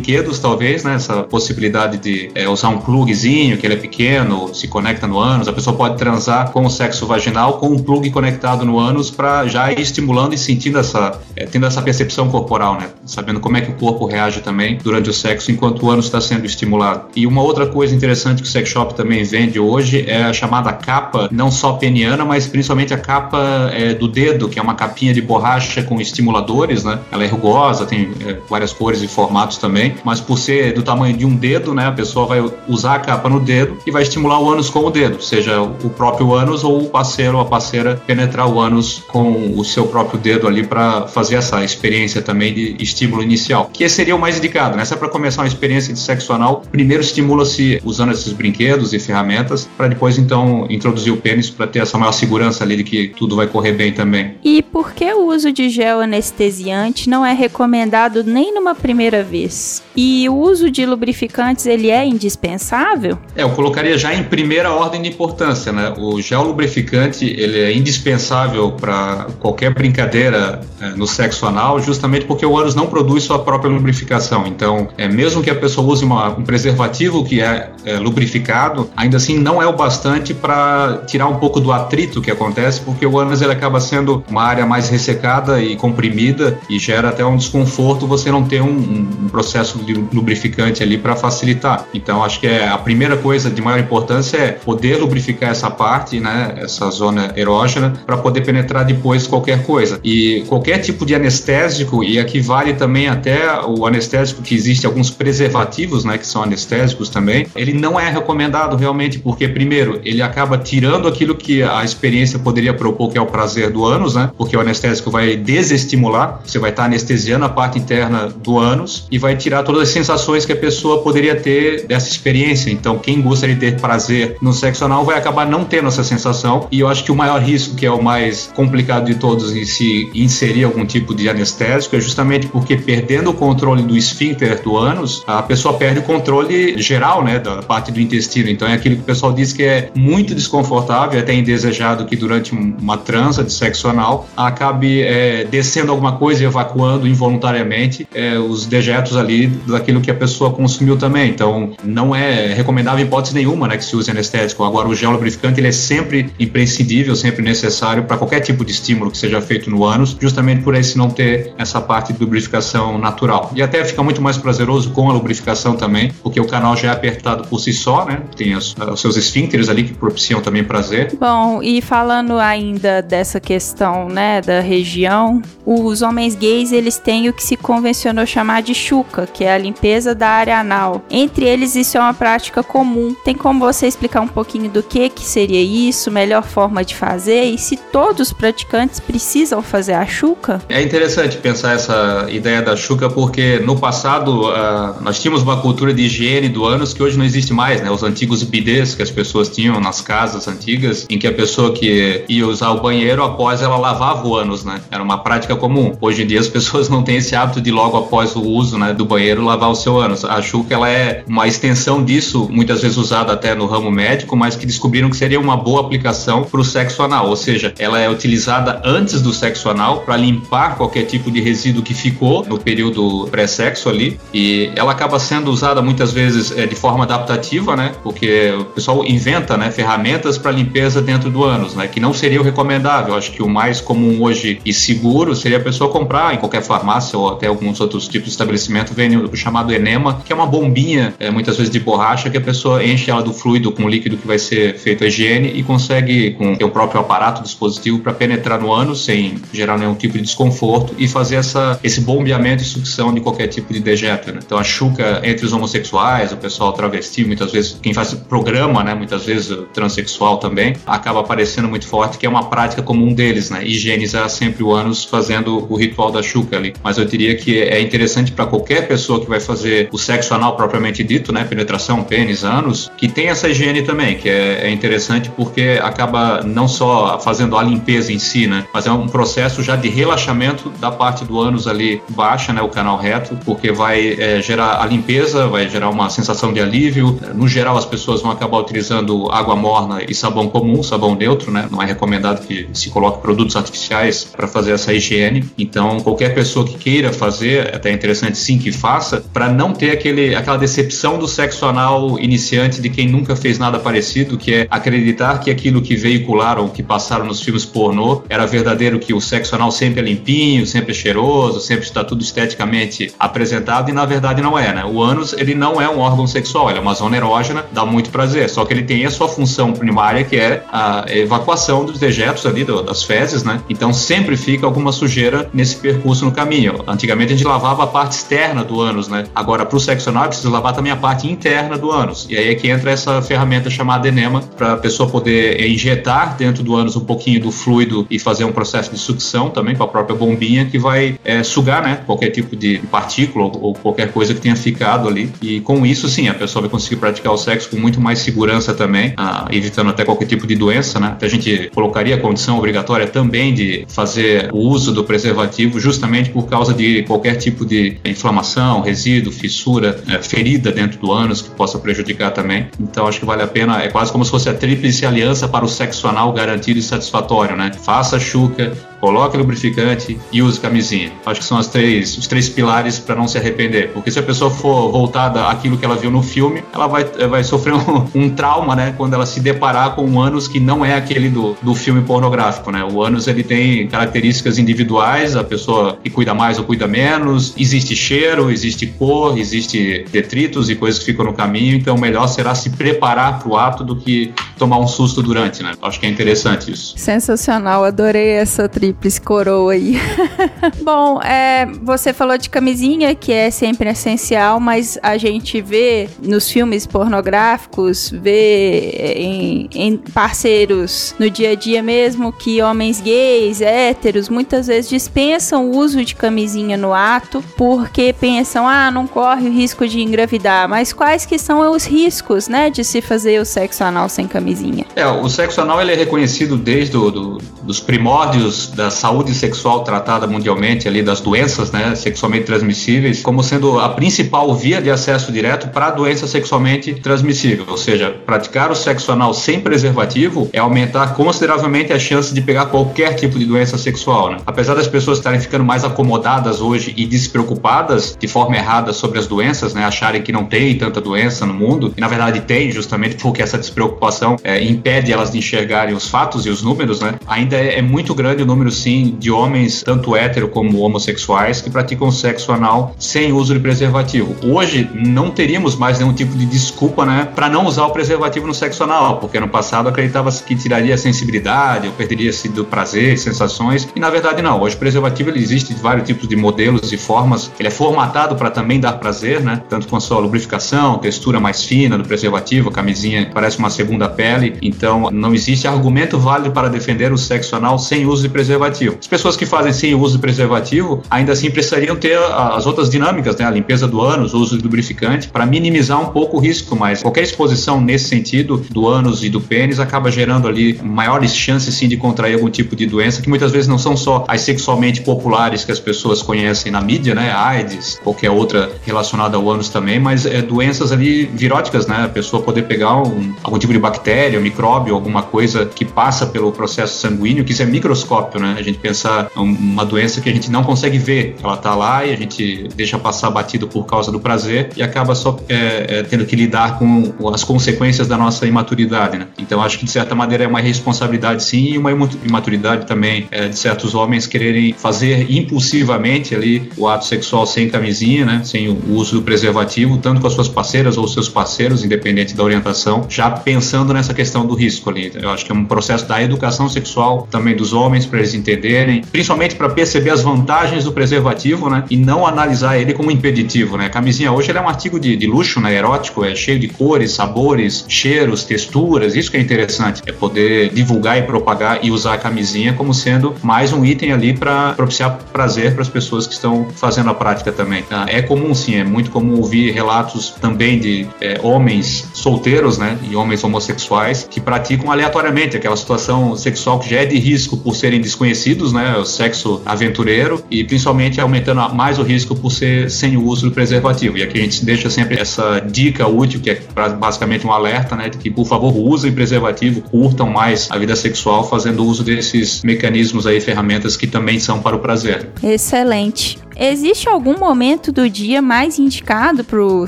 talvez, 0.42 0.84
né? 0.84 0.96
Essa 0.96 1.24
possibilidade 1.24 1.98
de 1.98 2.32
é, 2.36 2.48
usar 2.48 2.70
um 2.70 2.80
plugzinho, 2.80 3.58
que 3.58 3.66
ele 3.66 3.76
é 3.76 3.78
pequeno, 3.78 4.54
se 4.54 4.68
conecta 4.68 5.08
no 5.08 5.20
ânus. 5.20 5.48
A 5.48 5.54
pessoa 5.54 5.76
pode 5.76 5.98
transar 5.98 6.52
com 6.52 6.66
o 6.66 6.70
sexo 6.70 7.06
vaginal 7.06 7.54
com 7.54 7.68
um 7.68 7.80
plug 7.80 8.10
conectado 8.12 8.66
no 8.66 8.78
ânus 8.78 9.10
para 9.10 9.48
já 9.48 9.72
ir 9.72 9.80
estimulando 9.80 10.34
e 10.34 10.38
sentindo 10.38 10.78
essa, 10.78 11.20
é, 11.36 11.46
tendo 11.46 11.66
essa 11.66 11.82
percepção 11.82 12.30
corporal, 12.30 12.76
né? 12.76 12.90
Sabendo 13.06 13.40
como 13.40 13.58
é 13.58 13.62
que 13.62 13.72
o 13.72 13.76
corpo 13.76 14.06
reage 14.06 14.42
também 14.42 14.78
durante 14.84 15.10
o 15.10 15.14
sexo 15.14 15.52
enquanto 15.52 15.84
o 15.84 15.90
ânus 15.90 16.06
está 16.06 16.22
sendo 16.22 16.46
estimulado. 16.46 17.06
E 17.16 17.26
uma 17.26 17.42
outra 17.42 17.66
coisa 17.66 17.96
interessante 17.96 18.42
que 18.42 18.48
o 18.48 18.52
sex 18.52 18.70
shop 18.70 18.94
também 18.94 19.24
vende 19.24 19.60
hoje 19.60 20.06
é 20.08 20.24
a 20.24 20.34
chamada 20.34 20.72
capa, 20.74 21.30
não 21.32 21.52
só 21.52 21.74
peniana, 21.74 22.26
mas 22.26 22.48
principalmente 22.48 22.94
a 22.94 22.98
capa 22.98 23.72
é, 23.74 23.94
do 23.94 24.08
dedo, 24.08 24.50
que 24.50 24.60
é 24.60 24.62
uma 24.62 24.76
capinha 24.76 25.14
de 25.14 25.22
borracha 25.22 25.84
com 25.84 26.00
estimuladores, 26.00 26.84
né? 26.84 27.00
Ela 27.12 27.24
é 27.24 27.28
rugosa, 27.28 27.86
tem 27.86 28.12
é, 28.26 28.38
várias 28.50 28.74
cores 28.74 29.02
e 29.02 29.08
formatos 29.08 29.58
também, 29.58 29.81
mas 30.04 30.20
por 30.20 30.38
ser 30.38 30.74
do 30.74 30.84
tamanho 30.84 31.16
de 31.16 31.26
um 31.26 31.36
dedo, 31.36 31.74
né? 31.74 31.88
A 31.88 31.92
pessoa 31.92 32.26
vai 32.26 32.44
usar 32.68 32.96
a 32.96 33.00
capa 33.00 33.30
no 33.30 33.40
dedo 33.40 33.78
e 33.86 33.92
vai 33.92 34.04
estimular 34.04 34.40
o 34.40 34.50
ânus 34.50 34.70
com 34.70 34.80
o 34.80 34.90
dedo, 34.90 35.22
seja 35.22 35.62
o 35.62 35.90
próprio 35.90 36.34
ânus 36.34 36.64
ou 36.64 36.84
o 36.84 36.90
parceiro 36.90 37.38
ou 37.38 37.42
a 37.42 37.46
parceira 37.46 38.02
penetrar 38.06 38.48
o 38.48 38.60
ânus 38.60 39.04
com 39.08 39.54
o 39.58 39.64
seu 39.64 39.86
próprio 39.86 40.20
dedo 40.20 40.48
ali 40.48 40.66
para 40.66 41.08
fazer 41.08 41.36
essa 41.36 41.64
experiência 41.64 42.22
também 42.22 42.54
de 42.54 42.76
estímulo 42.80 43.24
inicial, 43.24 43.70
que 43.72 43.88
seria 43.90 44.16
o 44.16 44.20
mais 44.20 44.38
indicado, 44.38 44.76
né? 44.78 44.86
Se 44.86 44.94
é 44.94 44.98
para 44.98 45.10
começar 45.10 45.42
uma 45.42 45.48
experiência 45.48 45.94
de 45.94 46.00
sexo 46.00 46.34
anal, 46.34 46.64
primeiro 46.72 47.02
estimula-se 47.02 47.82
usando 47.84 48.12
esses 48.12 48.34
brinquedos 48.34 48.94
e 48.94 49.00
ferramentas 49.00 49.70
para 49.78 49.88
depois 49.88 50.18
então 50.18 50.66
introduzir 50.70 51.14
o 51.14 51.18
pênis 51.18 51.50
para 51.50 51.68
ter 51.68 51.80
essa 51.80 51.98
maior 51.98 52.12
segurança 52.12 52.64
ali 52.64 52.76
de 52.76 52.84
que 52.84 53.10
tudo 53.10 53.36
vai 53.36 53.48
correr 53.48 53.74
bem 53.74 53.92
também. 53.92 54.36
E 54.44 54.62
por 54.62 54.94
que 54.94 55.12
o 55.14 55.28
uso 55.28 55.52
de 55.52 55.70
gel 55.70 56.02
anestesiante 56.02 57.10
não 57.10 57.26
é 57.26 57.34
recomendado 57.34 58.24
nem 58.24 58.54
numa 58.54 58.76
primeira 58.76 59.24
vez? 59.24 59.71
E 59.96 60.28
o 60.30 60.36
uso 60.36 60.72
de 60.72 60.86
lubrificantes 60.86 61.66
ele 61.66 61.90
é 61.90 62.06
indispensável? 62.06 63.18
É, 63.36 63.44
eu 63.44 63.50
colocaria 63.52 63.98
já 63.98 64.14
em 64.14 64.24
primeira 64.24 64.72
ordem 64.72 65.02
de 65.02 65.10
importância, 65.10 65.72
né? 65.72 65.94
O 65.98 66.22
gel 66.22 66.44
lubrificante 66.44 67.26
ele 67.26 67.60
é 67.60 67.76
indispensável 67.76 68.72
para 68.72 69.28
qualquer 69.40 69.74
brincadeira 69.74 70.62
é, 70.80 70.90
no 70.90 71.06
sexo 71.06 71.46
anal, 71.46 71.80
justamente 71.80 72.26
porque 72.26 72.46
o 72.46 72.58
ânus 72.58 72.76
não 72.76 72.88
produz 72.88 73.24
sua 73.24 73.40
própria 73.40 73.72
lubrificação. 73.72 74.48
Então, 74.48 74.90
é 74.98 75.08
mesmo 75.08 75.42
que 75.42 75.50
a 75.50 75.56
pessoa 75.56 75.88
use 75.88 76.04
uma, 76.04 76.30
um 76.30 76.44
preservativo 76.44 77.24
que 77.24 77.42
é, 77.42 77.72
é 77.86 77.98
lubrificado, 77.98 78.90
ainda 78.96 79.18
assim 79.18 79.38
não 79.38 79.62
é 79.62 79.68
o 79.68 79.74
bastante 79.74 80.34
para 80.34 81.04
tirar 81.06 81.28
um 81.28 81.36
pouco 81.36 81.60
do 81.60 81.72
atrito 81.72 82.22
que 82.22 82.32
acontece, 82.32 82.82
porque 82.82 83.06
o 83.06 83.20
ânus 83.20 83.42
ele 83.42 83.52
acaba 83.52 83.80
sendo 83.80 84.24
uma 84.30 84.44
área 84.44 84.66
mais 84.66 84.90
ressecada 84.90 85.62
e 85.62 85.76
comprimida 85.76 86.58
e 86.70 86.80
gera 86.80 87.10
até 87.10 87.26
um 87.26 87.38
desconforto 87.38 88.08
você 88.08 88.32
não 88.32 88.44
ter 88.44 88.62
um, 88.62 88.68
um 88.70 89.30
processo 89.30 89.61
de 89.64 89.94
lubrificante 89.94 90.84
ali 90.84 90.98
para 90.98 91.16
facilitar. 91.16 91.86
Então, 91.94 92.24
acho 92.24 92.40
que 92.40 92.48
é 92.48 92.68
a 92.68 92.78
primeira 92.78 93.18
coisa 93.18 93.50
de 93.50 93.62
maior 93.62 93.80
importância 93.80 94.38
é 94.38 94.52
poder 94.52 94.98
lubrificar 94.98 95.50
essa 95.50 95.70
parte, 95.70 96.20
né, 96.20 96.56
essa 96.58 96.90
zona 96.90 97.34
erógena, 97.36 97.94
para 98.06 98.18
poder 98.18 98.42
penetrar 98.42 98.86
depois 98.86 99.28
qualquer 99.28 99.64
coisa. 99.64 100.00
E 100.04 100.44
qualquer 100.48 100.80
tipo 100.80 101.06
de 101.06 101.16
anestésico, 101.16 102.04
e 102.04 102.20
aqui 102.20 102.40
vale 102.40 102.74
também 102.74 103.08
até 103.08 103.62
o 103.66 103.86
anestésico 103.86 104.42
que 104.42 104.56
existe 104.56 104.86
alguns 104.86 105.10
preservativos, 105.10 106.06
né, 106.06 106.18
que 106.18 106.26
são 106.26 106.44
anestésicos 106.44 107.10
também, 107.10 107.48
ele 107.56 107.74
não 107.74 108.00
é 108.00 108.10
recomendado 108.10 108.76
realmente 108.76 109.20
porque 109.20 109.48
primeiro 109.48 110.00
ele 110.04 110.22
acaba 110.22 110.58
tirando 110.58 111.08
aquilo 111.08 111.36
que 111.36 111.62
a 111.64 111.84
experiência 111.84 112.40
poderia 112.40 112.74
propor, 112.74 113.12
que 113.12 113.18
é 113.18 113.22
o 113.22 113.26
prazer 113.26 113.70
do 113.70 113.86
ânus, 113.86 114.16
né, 114.16 114.32
porque 114.38 114.56
o 114.56 114.60
anestésico 114.60 115.12
vai 115.12 115.36
desestimular, 115.36 116.42
você 116.44 116.60
vai 116.60 116.70
estar 116.70 116.86
anestesiando 116.86 117.46
a 117.46 117.50
parte 117.50 117.78
interna 117.78 118.28
do 118.28 118.58
ânus 118.58 119.08
e 119.12 119.18
vai 119.18 119.36
tirar 119.36 119.51
todas 119.64 119.84
as 119.84 119.90
sensações 119.90 120.46
que 120.46 120.54
a 120.54 120.56
pessoa 120.56 121.02
poderia 121.02 121.36
ter 121.36 121.86
dessa 121.86 122.10
experiência. 122.10 122.72
Então, 122.72 122.98
quem 122.98 123.22
gostaria 123.22 123.56
de 123.56 123.62
ter 123.62 123.80
prazer 123.80 124.38
no 124.42 124.54
sexo 124.54 124.86
anal 124.86 125.04
vai 125.04 125.18
acabar 125.18 125.46
não 125.46 125.66
tendo 125.66 125.88
essa 125.88 126.04
sensação. 126.04 126.68
E 126.72 126.80
eu 126.80 126.88
acho 126.88 127.04
que 127.04 127.12
o 127.12 127.16
maior 127.16 127.42
risco, 127.42 127.76
que 127.76 127.86
é 127.86 127.92
o 127.92 128.02
mais 128.02 128.50
complicado 128.56 129.06
de 129.06 129.16
todos, 129.16 129.56
em 129.56 129.66
se 129.66 130.10
inserir 130.14 130.64
algum 130.64 130.86
tipo 130.86 131.14
de 131.14 131.28
anestésico, 131.30 131.96
é 131.96 132.00
justamente 132.00 132.48
porque 132.48 132.78
perdendo 132.78 133.32
o 133.32 133.34
controle 133.34 133.84
do 133.84 133.98
esfíncter 133.98 134.62
do 134.62 134.78
ânus, 134.78 135.24
a 135.28 135.42
pessoa 135.44 135.74
perde 135.74 136.00
o 136.00 136.04
controle 136.04 136.82
geral, 136.82 137.24
né, 137.24 137.40
da 137.40 137.62
parte 137.62 137.92
do 137.92 138.00
intestino. 138.00 138.50
Então, 138.50 138.68
é 138.68 138.74
aquilo 138.74 138.96
que 138.96 139.02
o 139.02 139.06
pessoal 139.06 139.34
diz 139.34 139.52
que 139.54 139.64
é 139.64 139.90
muito 139.96 140.34
desconfortável, 140.34 141.20
até 141.20 141.34
indesejado 141.34 142.06
que 142.06 142.16
durante 142.16 142.54
uma 142.54 142.98
transa 142.98 143.44
de 143.44 143.52
sexo 143.52 143.88
anal 143.88 144.28
acabe 144.36 145.02
é, 145.02 145.44
descendo 145.46 145.92
alguma 145.92 146.14
coisa 146.14 146.44
e 146.44 146.46
evacuando 146.46 147.08
involuntariamente 147.08 148.08
é, 148.14 148.38
os 148.38 148.66
dejetos 148.66 149.18
ali 149.18 149.41
daquilo 149.48 150.02
que 150.02 150.12
a 150.12 150.16
pessoa 150.16 150.52
consumiu 150.52 150.98
também. 150.98 151.30
Então, 151.30 151.74
não 151.84 152.16
é 152.16 152.54
recomendável 152.54 153.04
em 153.04 153.08
hipótese 153.08 153.34
nenhuma 153.34 153.68
né, 153.68 153.78
que 153.78 153.86
se 153.86 153.96
use 153.96 154.10
anestésico. 154.10 154.64
Agora, 154.64 154.88
o 154.88 154.96
gel 154.96 155.12
lubrificante 155.12 155.60
ele 155.60 155.68
é 155.68 155.72
sempre 155.72 156.30
imprescindível, 156.40 157.16
sempre 157.16 157.42
necessário 157.42 158.04
para 158.04 158.18
qualquer 158.18 158.42
tipo 158.42 158.66
de 158.66 158.72
estímulo 158.72 159.12
que 159.12 159.18
seja 159.18 159.42
feito 159.42 159.70
no 159.70 159.84
ânus, 159.84 160.16
justamente 160.20 160.64
por 160.64 160.76
esse 160.76 160.98
não 160.98 161.10
ter 161.10 161.54
essa 161.58 161.82
parte 161.82 162.14
de 162.14 162.20
lubrificação 162.20 162.98
natural. 162.98 163.52
E 163.56 163.62
até 163.62 163.84
fica 163.86 164.04
muito 164.04 164.22
mais 164.22 164.38
prazeroso 164.38 164.92
com 164.92 165.10
a 165.10 165.14
lubrificação 165.14 165.76
também, 165.76 166.12
porque 166.22 166.40
o 166.40 166.46
canal 166.46 166.76
já 166.76 166.90
é 166.90 166.92
apertado 166.92 167.48
por 167.48 167.60
si 167.60 167.74
só, 167.74 168.06
né? 168.06 168.22
Tem 168.36 168.56
os, 168.56 168.76
os 168.76 169.02
seus 169.02 169.16
esfíncteres 169.18 169.70
ali 169.70 169.84
que 169.84 169.94
propiciam 169.94 170.42
também 170.42 170.64
prazer. 170.64 171.16
Bom, 171.20 171.62
e 171.62 171.82
falando 171.82 172.38
ainda 172.38 173.02
dessa 173.02 173.40
questão, 173.40 174.08
né, 174.10 174.42
da 174.42 174.60
região, 174.60 175.42
os 175.66 176.02
homens 176.02 176.36
gays, 176.36 176.72
eles 176.72 176.98
têm 176.98 177.30
o 177.30 177.34
que 177.34 177.44
se 177.44 177.56
convencionou 177.56 178.26
chamar 178.26 178.62
de 178.62 178.74
chuca, 178.74 179.28
que 179.32 179.44
é 179.44 179.54
a 179.54 179.58
limpeza 179.58 180.14
da 180.14 180.28
área 180.28 180.60
anal. 180.60 181.04
Entre 181.10 181.46
eles, 181.46 181.76
isso 181.76 181.98
é 181.98 182.02
uma 182.02 182.14
prática 182.14 182.62
comum. 182.62 183.16
Tem 183.24 183.36
como 183.36 183.60
você 183.60 183.88
explicar 183.88 184.22
um 184.22 184.28
pouquinho 184.28 184.70
do 184.70 184.84
que 184.84 185.10
que 185.10 185.24
seria 185.24 185.62
isso, 185.62 186.12
melhor 186.12 186.44
forma 186.44 186.84
de 186.84 186.96
fazer 186.96 187.44
e 187.44 187.58
se 187.58 187.78
todos 187.78 188.28
os 188.28 188.34
praticantes 188.34 189.00
precisam 189.00 189.62
fazer 189.62 189.94
a 189.94 190.06
chuca? 190.06 190.62
É 190.70 190.82
interessante 190.82 191.38
pensar 191.38 191.74
essa 191.74 192.28
ideia 192.30 192.62
da 192.62 192.76
chuca 192.76 193.10
porque 193.10 193.60
no 193.60 193.78
passado 193.78 194.50
uh, 194.50 195.02
nós 195.02 195.20
tínhamos 195.22 195.44
uma 195.44 195.62
cultura 195.62 195.94
de 195.94 196.04
higiene 196.04 196.50
do 196.50 196.66
ânus 196.66 196.94
que 196.94 197.02
hoje 197.02 197.18
não 197.18 197.26
existe 197.26 197.54
mais, 197.54 197.82
né? 197.82 197.90
Os 197.90 198.04
antigos 198.04 198.44
bidês 198.44 198.94
que 198.96 199.02
as 199.02 199.12
pessoas 199.12 199.50
tinham 199.50 199.80
nas 199.80 200.02
casas 200.02 200.48
antigas, 200.48 201.06
em 201.10 201.18
que 201.18 201.28
a 201.28 201.34
pessoa 201.34 201.74
que 201.74 202.24
ia 202.28 202.48
usar 202.48 202.72
o 202.72 202.82
banheiro 202.82 203.24
após 203.24 203.62
ela 203.62 203.78
lavava 203.78 204.28
o 204.28 204.36
ânus, 204.36 204.64
né? 204.64 204.82
Era 204.92 205.02
uma 205.02 205.20
prática 205.20 205.56
comum. 205.56 205.96
Hoje 206.02 206.24
em 206.24 206.28
dia 206.28 206.40
as 206.40 206.48
pessoas 206.50 206.90
não 206.90 207.04
têm 207.04 207.18
esse 207.18 207.36
hábito 207.36 207.62
de 207.62 207.72
logo 207.72 207.98
após 207.98 208.36
o 208.36 208.42
uso, 208.42 208.78
né, 208.78 208.94
do 208.94 209.06
banheiro 209.06 209.21
lavar 209.36 209.70
o 209.70 209.76
seu 209.76 210.00
ânus. 210.00 210.26
A 210.26 210.42
chuca 210.42 210.74
ela 210.74 210.90
é 210.90 211.24
uma 211.28 211.48
extensão 211.48 212.04
disso, 212.04 212.48
muitas 212.50 212.82
vezes 212.82 212.98
usada 212.98 213.34
até 213.34 213.54
no 213.56 213.66
ramo 213.66 213.92
médico, 213.92 214.36
mas 214.36 214.56
que 214.56 214.66
descobriram 214.66 215.10
que 215.10 215.18
seria 215.18 215.40
uma 215.40 215.58
boa 215.58 215.82
aplicação 215.82 216.44
para 216.44 216.60
o 216.60 216.64
sexo 216.64 217.04
anal, 217.04 217.28
ou 217.28 217.36
seja, 217.36 217.74
ela 217.80 218.00
é 218.00 218.10
utilizada 218.10 218.82
antes 218.84 219.22
do 219.22 219.34
sexo 219.34 219.70
anal 219.70 220.00
para 220.02 220.18
limpar 220.18 220.76
qualquer 220.76 221.04
tipo 221.04 221.32
de 221.32 221.42
resíduo 221.42 221.84
que 221.84 221.94
ficou 221.94 222.46
no 222.46 222.60
período 222.60 223.28
pré-sexo 223.30 223.90
ali, 223.90 224.20
e 224.34 224.72
ela 224.76 224.92
acaba 224.92 225.20
sendo 225.20 225.52
usada 225.52 225.82
muitas 225.82 226.12
vezes 226.12 226.52
é, 226.58 226.66
de 226.66 226.76
forma 226.76 227.04
adaptativa, 227.04 227.76
né, 227.76 227.92
porque 228.04 228.54
o 228.60 228.66
pessoal 228.66 229.06
inventa, 229.06 229.58
né, 229.58 229.72
ferramentas 229.72 230.38
para 230.38 230.52
limpeza 230.52 231.02
dentro 231.02 231.30
do 231.30 231.44
ânus, 231.44 231.76
né, 231.76 231.88
que 231.88 232.00
não 232.00 232.14
seria 232.14 232.40
o 232.40 232.44
recomendável. 232.44 233.16
Acho 233.16 233.32
que 233.32 233.44
o 233.44 233.50
mais 233.50 233.82
comum 233.82 234.22
hoje 234.22 234.60
e 234.66 234.74
seguro 234.74 235.36
seria 235.36 235.58
a 235.58 235.62
pessoa 235.62 235.90
comprar 235.92 236.34
em 236.34 236.38
qualquer 236.38 236.62
farmácia 236.62 237.18
ou 237.18 237.30
até 237.30 237.48
alguns 237.48 237.80
outros 237.80 238.08
tipos 238.08 238.26
de 238.26 238.32
estabelecimento, 238.32 238.94
o 239.10 239.36
chamado 239.36 239.74
enema, 239.74 240.22
que 240.26 240.32
é 240.32 240.36
uma 240.36 240.46
bombinha, 240.46 241.14
é, 241.20 241.30
muitas 241.30 241.58
vezes 241.58 241.72
de 241.72 241.80
borracha, 241.80 242.30
que 242.30 242.38
a 242.38 242.42
pessoa 242.42 242.84
enche 242.84 243.10
ela 243.10 243.22
do 243.22 243.34
fluido 243.34 243.72
com 243.72 243.84
o 243.84 243.90
líquido 243.90 244.18
que 244.18 244.28
vai 244.28 244.40
ser 244.40 244.78
feito 244.78 245.04
a 245.04 245.08
higiene 245.08 245.52
e 245.56 245.64
consegue, 245.64 246.32
com 246.32 246.54
o 246.54 246.70
próprio 246.70 247.02
aparato, 247.02 247.42
dispositivo, 247.42 248.00
para 248.00 248.14
penetrar 248.14 248.60
no 248.60 248.72
ânus 248.72 249.06
sem 249.06 249.36
gerar 249.54 249.78
nenhum 249.78 249.96
tipo 249.96 250.14
de 250.18 250.22
desconforto 250.22 250.94
e 250.98 251.08
fazer 251.08 251.36
essa, 251.36 251.80
esse 251.84 252.02
bombeamento 252.02 252.64
e 252.64 252.66
sucção 252.66 253.14
de 253.14 253.22
qualquer 253.22 253.48
tipo 253.48 253.74
de 253.74 253.80
dejeto. 253.80 254.32
Né? 254.32 254.40
Então 254.46 254.58
a 254.58 254.64
chuca 254.64 255.22
entre 255.24 255.46
os 255.46 255.54
homossexuais, 255.54 256.32
o 256.32 256.38
pessoal 256.38 256.74
travesti, 256.74 257.24
muitas 257.26 257.52
vezes 257.52 257.78
quem 257.82 257.94
faz 257.94 258.14
programa, 258.14 258.84
né, 258.84 258.94
muitas 258.94 259.26
vezes 259.26 259.58
transexual 259.74 260.38
também, 260.38 260.76
acaba 260.86 261.20
aparecendo 261.20 261.68
muito 261.68 261.88
forte, 261.88 262.18
que 262.18 262.26
é 262.26 262.30
uma 262.30 262.46
prática 262.46 262.82
comum 262.82 263.14
deles, 263.14 263.50
né? 263.50 263.66
Higienizar 263.66 264.30
sempre 264.30 264.64
o 264.64 264.72
ânus 264.74 265.04
fazendo 265.04 265.66
o 265.70 265.76
ritual 265.76 266.12
da 266.12 266.22
chuca 266.22 266.58
ali. 266.58 266.74
Mas 266.84 266.98
eu 266.98 267.06
diria 267.06 267.36
que 267.36 267.60
é 267.62 267.82
interessante 267.82 268.32
para 268.32 268.46
qualquer 268.46 268.88
pessoa 268.92 269.22
que 269.22 269.30
vai 269.30 269.40
fazer 269.40 269.88
o 269.90 269.98
sexo 269.98 270.34
anal 270.34 270.58
propriamente 270.58 271.02
dito, 271.02 271.32
né? 271.32 271.46
Penetração, 271.46 272.04
pênis, 272.04 272.44
ânus, 272.44 272.92
que 272.98 273.08
tem 273.08 273.30
essa 273.30 273.48
higiene 273.48 273.84
também, 273.84 274.18
que 274.18 274.28
é, 274.28 274.68
é 274.68 274.70
interessante 274.70 275.30
porque 275.30 275.80
acaba 275.82 276.42
não 276.44 276.68
só 276.68 277.18
fazendo 277.20 277.58
a 277.58 277.64
limpeza 277.64 278.12
em 278.12 278.20
si, 278.20 278.48
né? 278.48 278.66
Mas 278.74 278.86
é 278.86 278.92
um 278.92 279.08
processo 279.08 279.64
já 279.64 279.78
de 279.78 279.88
relaxamento 279.88 280.70
da 280.82 280.92
parte 280.92 281.24
do 281.24 281.40
ânus 281.40 281.68
ali 281.68 282.02
baixa, 282.10 282.52
né? 282.52 282.62
O 282.62 282.68
canal 282.68 282.98
reto, 282.98 283.38
porque 283.46 283.72
vai 283.72 284.18
é, 284.20 284.42
gerar 284.42 284.82
a 284.82 284.86
limpeza, 284.86 285.48
vai 285.48 285.70
gerar 285.70 285.90
uma 285.90 286.10
sensação 286.10 286.52
de 286.52 286.60
alívio. 286.60 287.18
No 287.34 287.48
geral, 287.48 287.78
as 287.78 287.86
pessoas 287.86 288.22
vão 288.22 288.32
acabar 288.32 288.58
utilizando 288.58 289.32
água 289.32 289.56
morna 289.56 290.02
e 290.06 290.14
sabão 290.14 290.50
comum, 290.50 290.84
sabão 290.84 291.16
neutro, 291.16 291.50
né? 291.50 291.70
Não 291.72 291.82
é 291.82 291.86
recomendado 291.86 292.46
que 292.46 292.68
se 292.74 292.90
coloque 292.90 293.22
produtos 293.22 293.56
artificiais 293.56 294.26
para 294.26 294.48
fazer 294.50 294.74
essa 294.74 294.94
higiene. 294.94 295.50
Então, 295.58 296.02
qualquer 296.02 296.34
pessoa 296.34 296.66
que 296.66 296.78
queira 296.78 297.14
fazer, 297.14 297.68
é 297.68 297.76
até 297.78 297.90
interessante 297.92 298.38
sim 298.38 298.58
que 298.58 298.72
faça, 298.82 299.24
para 299.32 299.48
não 299.48 299.72
ter 299.74 299.92
aquele, 299.92 300.34
aquela 300.34 300.58
decepção 300.58 301.20
do 301.20 301.28
sexo 301.28 301.68
anal 301.68 302.20
iniciante 302.20 302.82
de 302.82 302.90
quem 302.90 303.08
nunca 303.08 303.36
fez 303.36 303.60
nada 303.60 303.78
parecido, 303.78 304.38
que 304.38 304.54
é 304.54 304.68
acreditar 304.70 305.38
que 305.40 305.52
aquilo 305.52 305.82
que 305.82 305.96
veicularam, 305.96 306.68
que 306.68 306.82
passaram 306.82 307.26
nos 307.26 307.42
filmes 307.42 307.64
pornô, 307.64 308.24
era 308.28 308.48
verdadeiro, 308.48 308.98
que 308.98 309.14
o 309.14 309.22
sexo 309.22 309.54
anal 309.56 309.72
sempre 309.72 310.02
é 310.02 310.04
limpinho, 310.04 310.66
sempre 310.66 310.92
é 310.92 310.94
cheiroso, 310.96 311.60
sempre 311.60 311.86
está 311.86 312.04
tudo 312.04 312.24
esteticamente 312.24 313.14
apresentado, 313.20 313.90
e 313.90 313.94
na 313.94 314.06
verdade 314.06 314.42
não 314.42 314.58
é, 314.58 314.74
né? 314.74 314.84
O 314.84 315.00
ânus, 315.02 315.34
ele 315.34 315.54
não 315.54 315.80
é 315.80 315.88
um 315.88 316.00
órgão 316.00 316.26
sexual, 316.26 316.70
ele 316.70 316.80
é 316.80 316.82
uma 316.82 316.96
zona 316.96 317.16
erógena, 317.18 317.64
dá 317.72 317.86
muito 317.86 318.10
prazer, 318.10 318.50
só 318.50 318.66
que 318.66 318.74
ele 318.74 318.84
tem 318.84 319.06
a 319.06 319.12
sua 319.12 319.28
função 319.28 319.74
primária, 319.74 320.24
que 320.24 320.36
é 320.36 320.64
a 320.72 321.06
evacuação 321.08 321.86
dos 321.86 322.00
dejetos 322.00 322.46
ali, 322.46 322.66
das 322.66 323.04
fezes, 323.04 323.44
né? 323.44 323.62
Então 323.70 323.94
sempre 323.94 324.36
fica 324.36 324.66
alguma 324.66 324.92
sujeira 324.92 325.50
nesse 325.54 325.76
percurso 325.76 326.26
no 326.26 326.32
caminho. 326.32 326.84
Antigamente 326.88 327.34
a 327.34 327.36
gente 327.36 327.48
lavava 327.48 327.84
a 327.84 327.88
parte 327.88 328.14
externa 328.14 328.64
do 328.64 328.71
ânus, 328.80 329.08
né? 329.08 329.26
Agora 329.34 329.66
para 329.66 329.78
o 329.78 329.80
sexo 329.80 330.10
anal 330.10 330.28
precisa 330.28 330.50
lavar 330.50 330.74
também 330.74 330.92
a 330.92 330.96
parte 330.96 331.28
interna 331.28 331.78
do 331.78 331.92
ânus. 331.92 332.28
E 332.30 332.38
aí 332.38 332.50
é 332.50 332.56
que 332.56 332.70
entra 332.70 332.92
essa 332.92 333.22
ferramenta 333.22 333.70
chamada 333.70 334.08
enema 334.08 334.42
para 334.42 334.74
a 334.74 334.78
pessoa 334.78 335.10
poder 335.10 335.62
injetar 335.68 336.38
dentro 336.38 336.64
do 336.64 336.76
ânus 336.76 336.96
um 336.96 337.02
pouquinho 337.02 337.42
do 337.42 337.52
fluido 337.52 338.06
e 338.10 338.20
fazer 338.20 338.46
um 338.46 338.52
processo 338.52 338.92
de 338.92 338.98
sucção 338.98 339.50
também 339.50 339.76
com 339.76 339.84
a 339.84 339.88
própria 339.88 340.16
bombinha 340.16 340.66
que 340.66 340.78
vai 340.78 341.20
é, 341.24 341.44
sugar, 341.44 341.82
né? 341.82 342.02
Qualquer 342.06 342.30
tipo 342.30 342.56
de 342.56 342.80
partícula 342.92 343.46
ou, 343.46 343.74
qualquer 343.74 344.12
coisa 344.12 344.34
que 344.34 344.40
tenha 344.40 344.56
ficado 344.56 345.08
ali. 345.08 345.32
E 345.42 345.60
com 345.62 345.86
isso, 345.86 346.08
sim, 346.08 346.28
a 346.28 346.34
pessoa 346.34 346.62
vai 346.62 346.70
conseguir 346.70 346.98
praticar 346.98 347.34
o 347.34 347.38
sexo 347.38 347.70
com 347.70 347.78
muito 347.78 348.00
mais 348.00 348.20
segurança 348.20 348.74
também, 348.74 349.14
ah, 349.18 349.48
evitando 349.52 349.90
até 349.90 350.06
qualquer 350.06 350.26
tipo 350.26 350.46
de 350.46 350.56
doença, 350.56 351.00
né? 351.00 351.18
A 351.22 351.28
gente 351.28 351.72
colocaria 351.74 352.16
a 352.16 352.20
condição 352.20 352.58
obrigatória 352.58 353.08
também 353.08 353.54
de 353.54 353.86
fazer 353.88 354.50
o 354.52 354.60
uso 354.60 354.92
do 354.92 355.04
preservativo 355.04 355.80
justamente 355.80 356.30
por 356.30 356.48
causa 356.48 356.74
de 356.74 357.04
qualquer 357.04 357.36
tipo 357.36 357.66
de 357.66 357.98
inflamação, 358.06 358.61
resíduo, 358.82 359.34
fissura, 359.34 360.02
é, 360.08 360.22
ferida 360.22 360.72
dentro 360.72 361.00
do 361.00 361.12
ânus 361.12 361.42
que 361.42 361.50
possa 361.50 361.80
prejudicar 361.80 362.32
também. 362.32 362.70
Então 362.80 363.08
acho 363.08 363.20
que 363.20 363.26
vale 363.26 363.42
a 363.42 363.48
pena, 363.48 363.82
é 363.82 363.88
quase 363.88 364.12
como 364.12 364.24
se 364.24 364.30
fosse 364.30 364.48
a 364.50 364.54
tríplice 364.54 365.06
aliança 365.06 365.48
para 365.48 365.66
o 365.66 365.68
sexo 365.68 366.08
anal 366.08 366.32
garantido 366.32 366.80
e 366.80 366.82
satisfatório, 366.82 367.56
né? 367.56 367.72
Faça 367.74 368.20
chuca, 368.20 368.72
coloque 369.02 369.36
lubrificante 369.36 370.18
e 370.32 370.42
use 370.44 370.60
camisinha. 370.60 371.12
Acho 371.26 371.40
que 371.40 371.46
são 371.46 371.58
as 371.58 371.68
três, 371.68 372.16
os 372.16 372.28
três 372.28 372.48
pilares 372.48 373.00
para 373.00 373.16
não 373.16 373.28
se 373.28 373.38
arrepender. 373.38 373.90
Porque 373.92 374.12
se 374.12 374.20
a 374.20 374.24
pessoa 374.24 374.52
for 374.52 374.92
voltada 374.92 375.48
àquilo 375.48 375.76
que 375.78 375.84
ela 375.84 375.96
viu 375.96 376.12
no 376.12 376.22
filme, 376.22 376.64
ela 376.72 376.86
vai, 376.86 377.04
vai 377.04 377.44
sofrer 377.44 377.74
um, 377.74 378.08
um 378.14 378.30
trauma, 378.30 378.76
né? 378.76 378.94
Quando 378.96 379.16
ela 379.16 379.26
se 379.26 379.40
deparar 379.40 379.96
com 379.96 380.06
um 380.06 380.22
ânus 380.22 380.48
que 380.48 380.60
não 380.60 380.86
é 380.86 380.94
aquele 380.94 381.30
do, 381.30 381.58
do 381.62 381.74
filme 381.74 382.04
pornográfico, 382.04 382.72
né? 382.72 382.84
O 382.84 383.02
ânus 383.02 383.28
ele 383.28 383.44
tem 383.44 383.88
características 383.88 384.60
individuais, 384.60 385.36
a 385.36 385.44
pessoa 385.44 385.98
que 386.02 386.10
cuida 386.10 386.36
mais 386.36 386.60
ou 386.60 386.64
cuida 386.64 386.88
menos, 386.88 387.56
existe 387.58 387.96
cheiro, 387.96 388.52
existe 388.52 388.86
cor, 388.86 389.38
existe 389.38 390.06
detritos 390.12 390.70
e 390.70 390.76
coisas 390.76 391.00
que 391.00 391.06
ficam 391.06 391.26
no 391.26 391.34
caminho, 391.34 391.76
então 391.76 391.98
melhor 391.98 392.28
será 392.28 392.54
se 392.54 392.70
preparar 392.70 393.40
para 393.40 393.50
o 393.50 393.58
ato 393.58 393.84
do 393.84 393.96
que 393.96 394.32
tomar 394.58 394.78
um 394.78 394.88
susto 394.88 395.24
durante, 395.24 395.64
né? 395.64 395.74
Acho 395.82 396.00
que 396.00 396.06
é 396.06 396.10
interessante 396.10 396.72
isso. 396.72 396.94
Sensacional, 396.98 397.84
adorei 397.84 398.30
essa 398.30 398.70
trilha 398.70 398.91
tríplice 398.92 399.22
coroa 399.22 399.74
aí. 399.74 399.98
Bom, 400.84 401.22
é, 401.22 401.66
você 401.82 402.14
falou 402.14 402.38
de 402.38 402.50
camisinha, 402.50 403.16
que 403.16 403.32
é 403.32 403.50
sempre 403.50 403.90
essencial, 403.90 404.60
mas 404.60 404.98
a 405.02 405.18
gente 405.18 405.62
vê 405.62 406.10
nos 406.22 406.50
filmes 406.50 406.86
pornográficos, 406.86 408.10
vê 408.10 409.16
em, 409.16 409.70
em 409.74 409.98
parceiros 409.98 411.16
no 411.18 411.30
dia 411.30 411.52
a 411.52 411.56
dia 411.56 411.82
mesmo 411.82 412.34
que 412.34 412.62
homens 412.62 413.00
gays, 413.00 413.62
héteros, 413.62 414.30
muitas 414.30 414.68
vezes 414.68 414.90
dispensam 414.90 415.70
o 415.70 415.78
uso 415.78 416.04
de 416.04 416.16
camisinha 416.16 416.76
no 416.76 416.94
ato 416.94 417.44
porque 417.56 418.14
pensam, 418.14 418.68
ah, 418.68 418.92
não 418.92 419.08
corre 419.08 419.48
o 419.48 419.52
risco 419.52 419.88
de 419.88 420.02
engravidar. 420.02 420.68
Mas 420.68 420.92
quais 420.92 421.26
que 421.26 421.38
são 421.38 421.72
os 421.72 421.86
riscos, 421.86 422.48
né, 422.48 422.70
de 422.70 422.84
se 422.84 423.02
fazer 423.02 423.40
o 423.40 423.46
sexo 423.46 423.84
anal 423.84 424.10
sem 424.10 424.28
camisinha? 424.28 424.86
É, 424.96 425.08
o 425.08 425.30
sexo 425.30 425.62
anal 425.62 425.82
ele 425.82 425.94
é 425.94 425.96
reconhecido 425.96 426.58
desde 426.58 426.92
do, 426.92 427.12
do, 427.12 427.38
dos 427.64 427.80
primórdios 427.80 428.68
da 428.68 428.81
saúde 428.90 429.34
sexual 429.34 429.84
tratada 429.84 430.26
mundialmente 430.26 430.88
ali 430.88 431.04
das 431.04 431.22
doenças, 431.22 431.72
né, 431.72 431.94
sexualmente 431.96 432.46
transmissíveis, 432.46 433.22
como 433.22 433.44
sendo 433.44 433.80
a 433.80 433.90
principal 433.90 434.54
via 434.56 434.82
de 434.82 434.90
acesso 434.90 435.32
direto 435.32 435.68
para 435.70 435.88
a 435.88 435.92
doença 435.92 436.28
sexualmente 436.28 436.94
transmissível. 436.96 437.66
Ou 437.68 437.78
seja, 437.78 438.16
praticar 438.26 438.72
o 438.72 438.76
sexo 438.76 439.12
anal 439.12 439.34
sem 439.34 439.60
preservativo 439.60 440.50
é 440.54 440.60
aumentar 440.60 441.14
consideravelmente 441.14 441.94
a 441.94 442.00
chance 442.00 442.34
de 442.34 442.42
pegar 442.42 442.68
qualquer 442.68 443.16
tipo 443.16 443.38
de 443.38 443.46
doença 443.46 443.78
sexual. 443.78 444.32
Né? 444.32 444.38
Apesar 444.46 444.76
das 444.76 444.88
pessoas 444.88 445.18
estarem 445.18 445.40
ficando 445.40 445.64
mais 445.64 445.84
acomodadas 445.84 446.62
hoje 446.62 446.94
e 446.98 447.06
despreocupadas 447.06 448.18
de 448.20 448.28
forma 448.28 448.56
errada 448.56 448.94
sobre 448.94 449.20
as 449.20 449.28
doenças, 449.28 449.74
né, 449.74 449.84
acharem 449.84 450.22
que 450.22 450.32
não 450.32 450.46
tem 450.46 450.78
tanta 450.78 451.02
doença 451.02 451.46
no 451.46 451.54
mundo, 451.54 451.94
e 451.96 452.02
na 452.02 452.08
verdade 452.08 452.42
tem, 452.42 452.72
justamente 452.72 453.16
porque 453.16 453.42
essa 453.42 453.58
despreocupação 453.58 454.38
é, 454.44 454.64
impede 454.64 455.12
elas 455.12 455.32
de 455.32 455.38
enxergarem 455.38 455.94
os 455.94 456.08
fatos 456.08 456.46
e 456.46 456.50
os 456.50 456.62
números, 456.62 457.02
né? 457.02 457.16
Ainda 457.28 457.56
é, 457.56 457.80
é 457.80 457.82
muito 457.82 458.14
grande 458.14 458.44
o 458.44 458.46
número, 458.46 458.71
sim, 458.72 459.16
de 459.20 459.30
homens, 459.30 459.84
tanto 459.84 460.16
hétero 460.16 460.48
como 460.48 460.80
homossexuais, 460.80 461.62
que 461.62 461.70
praticam 461.70 462.12
sexo 462.12 462.52
anal 462.52 462.96
sem 462.98 463.32
uso 463.32 463.54
de 463.54 463.60
preservativo. 463.60 464.36
Hoje, 464.44 464.90
não 464.94 465.30
teríamos 465.32 465.76
mais 465.76 466.00
nenhum 466.00 466.14
tipo 466.14 466.36
de 466.38 466.46
desculpa, 466.46 467.06
né, 467.06 467.28
para 467.36 467.50
não 467.50 467.66
usar 467.66 467.86
o 467.86 467.92
preservativo 467.92 468.48
no 468.48 468.54
sexo 468.54 468.84
anal, 468.84 469.18
porque 469.18 469.40
no 469.40 469.48
passado 469.48 469.90
acreditava-se 469.90 470.44
que 470.44 470.56
tiraria 470.56 470.96
a 470.96 470.98
sensibilidade, 470.98 471.88
ou 471.88 471.94
perderia-se 471.94 472.50
do 472.50 472.66
prazer, 472.66 473.18
sensações, 473.18 473.88
e 473.96 474.00
na 474.00 474.10
verdade 474.10 474.42
não. 474.42 474.62
Hoje 474.62 474.76
o 474.76 474.80
preservativo 474.80 475.30
ele 475.30 475.40
existe 475.40 475.74
de 475.74 475.82
vários 475.82 476.08
tipos 476.08 476.28
de 476.28 476.36
modelos 476.36 476.92
e 476.92 476.98
formas, 476.98 477.52
ele 477.60 477.68
é 477.68 477.72
formatado 477.72 478.36
para 478.36 478.50
também 478.50 478.80
dar 478.80 478.94
prazer, 478.94 479.42
né, 479.42 479.62
tanto 479.70 479.88
com 479.88 479.96
a 479.96 480.00
sua 480.00 480.20
lubrificação, 480.20 480.98
textura 480.98 481.40
mais 481.40 481.64
fina 481.64 481.98
do 481.98 482.04
preservativo, 482.04 482.70
a 482.70 482.72
camisinha 482.72 483.30
parece 483.34 483.60
uma 483.60 483.70
segunda 483.70 484.08
pele, 484.08 484.58
então 484.62 485.10
não 485.12 485.34
existe 485.34 485.68
argumento 485.68 486.18
válido 486.18 486.52
para 486.52 486.70
defender 486.70 487.12
o 487.12 487.18
sexo 487.18 487.56
anal 487.56 487.78
sem 487.78 488.06
uso 488.06 488.24
de 488.24 488.30
preservativo. 488.30 488.61
As 489.00 489.08
pessoas 489.08 489.36
que 489.36 489.46
fazem 489.46 489.74
sem 489.74 489.96
uso 489.96 490.16
de 490.16 490.22
preservativo 490.22 491.02
ainda 491.10 491.34
assim 491.34 491.50
precisariam 491.50 491.96
ter 491.96 492.18
as 492.18 492.66
outras 492.66 492.90
dinâmicas, 492.90 493.36
né, 493.36 493.46
a 493.46 493.52
limpeza 493.52 493.88
do 493.88 494.02
ânus, 494.02 494.34
o 494.34 494.40
uso 494.40 494.58
de 494.58 494.64
lubrificante, 494.64 495.28
para 495.28 495.46
minimizar 495.46 496.00
um 496.02 496.08
pouco 496.08 496.38
o 496.38 496.40
risco, 496.40 496.76
mas 496.76 497.02
qualquer 497.02 497.24
exposição 497.24 497.80
nesse 497.80 498.10
sentido 498.10 498.66
do 498.70 498.88
ânus 498.88 499.24
e 499.24 499.30
do 499.30 499.40
pênis 499.42 499.80
acaba 499.80 500.12
gerando 500.12 500.48
ali 500.48 500.80
maiores 500.84 501.36
chances 501.36 501.76
sim 501.76 501.88
de 501.88 501.98
contrair 501.98 502.36
algum 502.36 502.50
tipo 502.50 502.76
de 502.76 502.86
doença 502.86 503.22
que 503.22 503.30
muitas 503.30 503.52
vezes 503.52 503.68
não 503.68 503.78
são 503.78 503.96
só 503.96 504.26
as 504.28 504.42
sexualmente 504.42 505.02
populares 505.02 505.64
que 505.64 505.72
as 505.72 505.80
pessoas 505.80 506.22
conhecem 506.22 506.72
na 506.72 506.82
mídia, 506.82 507.16
né, 507.16 507.32
AIDS, 507.32 508.00
qualquer 508.04 508.30
outra 508.30 508.72
relacionada 508.86 509.38
ao 509.38 509.50
ânus 509.50 509.70
também, 509.70 510.00
mas 510.00 510.26
é, 510.26 510.42
doenças 510.42 510.92
ali 510.92 511.26
viróticas, 511.26 511.88
né, 511.88 512.06
a 512.06 512.10
pessoa 512.10 512.42
poder 512.42 512.64
pegar 512.64 512.98
um, 512.98 513.34
algum 513.44 513.58
tipo 513.58 513.74
de 513.74 513.80
bactéria, 513.80 514.40
um 514.40 514.42
micróbio, 514.42 514.94
alguma 514.94 515.24
coisa 515.24 515.66
que 515.66 515.86
passa 515.86 516.26
pelo 516.26 516.52
processo 516.52 517.00
sanguíneo, 517.00 517.44
que 517.44 517.52
isso 517.52 517.62
é 517.62 517.66
microscópio, 517.66 518.40
né, 518.42 518.56
a 518.58 518.62
gente 518.62 518.80
pensar 518.80 519.30
uma 519.36 519.86
doença 519.86 520.22
que 520.22 520.30
a 520.30 520.34
gente 520.34 520.50
não 520.52 520.64
consegue 520.64 520.98
ver, 520.98 521.36
ela 521.44 521.58
tá 521.58 521.76
lá 521.76 522.06
e 522.06 522.14
a 522.14 522.18
gente 522.18 522.68
deixa 522.76 522.98
passar 522.98 523.30
batido 523.30 523.68
por 523.68 523.86
causa 523.86 524.12
do 524.12 524.20
prazer 524.20 524.70
e 524.76 524.84
acaba 524.84 525.16
só 525.16 525.38
é, 525.48 526.00
é, 526.00 526.04
tendo 526.04 526.26
que 526.26 526.36
lidar 526.36 526.78
com 526.78 527.14
as 527.34 527.44
consequências 527.44 528.08
da 528.08 528.18
nossa 528.18 528.46
imaturidade, 528.46 529.18
né? 529.18 529.28
Então 529.38 529.62
acho 529.62 529.80
que 529.80 529.86
de 529.86 529.92
certa 529.92 530.16
maneira 530.16 530.44
é 530.44 530.48
uma 530.48 530.60
responsabilidade 530.60 531.44
sim 531.44 531.74
e 531.74 531.78
uma 531.78 531.92
imaturidade 531.92 532.86
também 532.86 533.28
é, 533.32 533.48
de 533.48 533.58
certos 533.58 533.96
homens 533.96 534.28
quererem 534.28 534.74
fazer 534.74 535.32
impulsivamente 535.32 536.36
ali 536.36 536.70
o 536.78 536.88
ato 536.88 537.06
sexual 537.06 537.46
sem 537.46 537.70
camisinha, 537.70 538.26
né? 538.26 538.42
Sem 538.44 538.70
o 538.70 538.94
uso 538.94 539.16
do 539.16 539.22
preservativo, 539.22 539.98
tanto 539.98 540.22
com 540.22 540.28
as 540.28 540.34
suas 540.34 540.48
parceiras 540.48 540.98
ou 540.98 541.08
seus 541.08 541.30
parceiros, 541.30 541.84
independente 541.84 542.36
da 542.36 542.44
orientação, 542.44 543.06
já 543.10 543.30
pensando 543.30 543.94
nessa 543.94 544.14
questão 544.14 544.46
do 544.46 544.56
risco 544.56 544.90
ali. 544.90 545.12
Eu 545.14 545.30
acho 545.30 545.46
que 545.46 545.52
é 545.52 545.56
um 545.56 545.66
processo 545.66 546.06
da 546.08 546.22
educação 546.22 546.70
sexual 546.70 547.28
também 547.30 547.56
dos 547.56 547.74
homens 547.74 548.06
para 548.06 548.20
eles 548.20 548.31
entenderem, 548.34 549.02
principalmente 549.12 549.56
para 549.56 549.70
perceber 549.70 550.12
as 550.12 550.22
vantagens 550.22 550.84
do 550.84 550.92
preservativo, 550.92 551.70
né? 551.70 551.84
E 551.90 551.98
não 551.98 552.26
analisar 552.26 552.78
ele 552.78 552.94
como 552.94 553.12
impeditivo, 553.12 553.78
né? 553.78 553.90
Camisinha 553.90 554.32
hoje 554.32 554.52
é 554.52 554.62
um 554.62 554.68
artigo 554.68 555.00
de, 555.00 555.16
de 555.16 555.28
luxo, 555.28 555.60
né? 555.60 555.74
Erótico, 555.74 556.24
é 556.24 556.36
cheio 556.36 556.60
de 556.60 556.68
cores, 556.68 557.12
sabores, 557.12 557.86
cheiros, 557.88 558.44
texturas. 558.44 559.16
Isso 559.16 559.32
que 559.32 559.38
é 559.38 559.40
interessante, 559.40 560.02
é 560.06 560.12
poder 560.12 560.70
divulgar 560.74 561.18
e 561.18 561.24
propagar 561.24 561.80
e 561.84 561.92
usar 561.92 562.14
a 562.14 562.18
camisinha 562.18 562.74
como 562.74 562.94
sendo 562.94 563.36
mais 563.42 563.74
um 563.74 563.86
item 563.86 564.12
ali 564.12 564.34
para 564.34 564.74
propiciar 564.74 565.18
prazer 565.32 565.74
para 565.74 565.82
as 565.82 565.90
pessoas 565.90 566.28
que 566.28 566.34
estão 566.34 566.68
fazendo 566.76 567.10
a 567.10 567.14
prática 567.14 567.52
também. 567.52 567.84
Tá? 567.84 568.06
É 568.08 568.22
comum, 568.22 568.54
sim, 568.54 568.76
é 568.76 568.84
muito 568.84 569.12
comum 569.12 569.38
ouvir 569.38 569.72
relatos 569.72 570.32
também 570.42 570.80
de 570.80 571.08
é, 571.20 571.40
homens 571.44 572.10
solteiros, 572.22 572.78
né? 572.78 572.98
E 573.10 573.16
homens 573.16 573.44
homossexuais 573.44 574.28
que 574.30 574.40
praticam 574.40 574.92
aleatoriamente 574.92 575.58
aquela 575.58 575.76
situação 575.76 576.36
sexual 576.36 576.80
que 576.80 576.90
já 576.90 577.02
é 577.02 577.06
de 577.06 577.18
risco 577.18 577.58
por 577.58 577.76
serem 577.76 578.00
desconhecidos, 578.00 578.72
né? 578.72 578.98
O 578.98 579.06
sexo 579.06 579.62
aventureiro 579.66 580.44
e 580.50 580.64
principalmente 580.64 581.20
aumentando 581.20 581.74
mais 581.74 582.00
o 582.00 582.04
risco 582.04 582.36
por 582.36 582.52
ser 582.52 582.90
sem 582.90 583.18
o 583.18 583.26
uso 583.26 583.50
do 583.50 583.52
preservativo. 583.52 584.18
E 584.18 584.24
aqui 584.24 584.40
a 584.40 584.42
gente 584.42 584.64
deixa 584.64 584.90
sempre 584.90 585.20
essa 585.20 585.60
dica 585.60 586.08
útil, 586.08 586.40
que 586.40 586.50
é 586.50 586.62
basicamente 587.00 587.46
um 587.46 587.52
alerta, 587.52 587.96
né, 587.96 588.10
de 588.10 588.18
que 588.18 588.30
por 588.30 588.46
favor 588.46 588.76
usem 588.76 589.12
preservativo, 589.12 589.82
curtam 589.82 590.30
mais 590.30 590.70
a 590.70 590.78
vida 590.78 590.96
sexual 590.96 591.48
fazendo 591.48 591.84
uso 591.84 592.04
desses 592.04 592.62
mecanismos 592.64 593.26
aí, 593.26 593.42
ferramentas 593.42 593.98
que 593.98 594.08
também 594.08 594.40
são 594.40 594.62
para 594.62 594.76
o 594.76 594.80
prazer. 594.80 595.30
Excelente. 595.44 596.38
Existe 596.64 597.10
algum 597.10 597.40
momento 597.40 597.92
do 597.92 598.08
dia 598.08 598.40
mais 598.40 598.78
indicado 598.78 599.44
para 599.44 599.60
o 599.60 599.88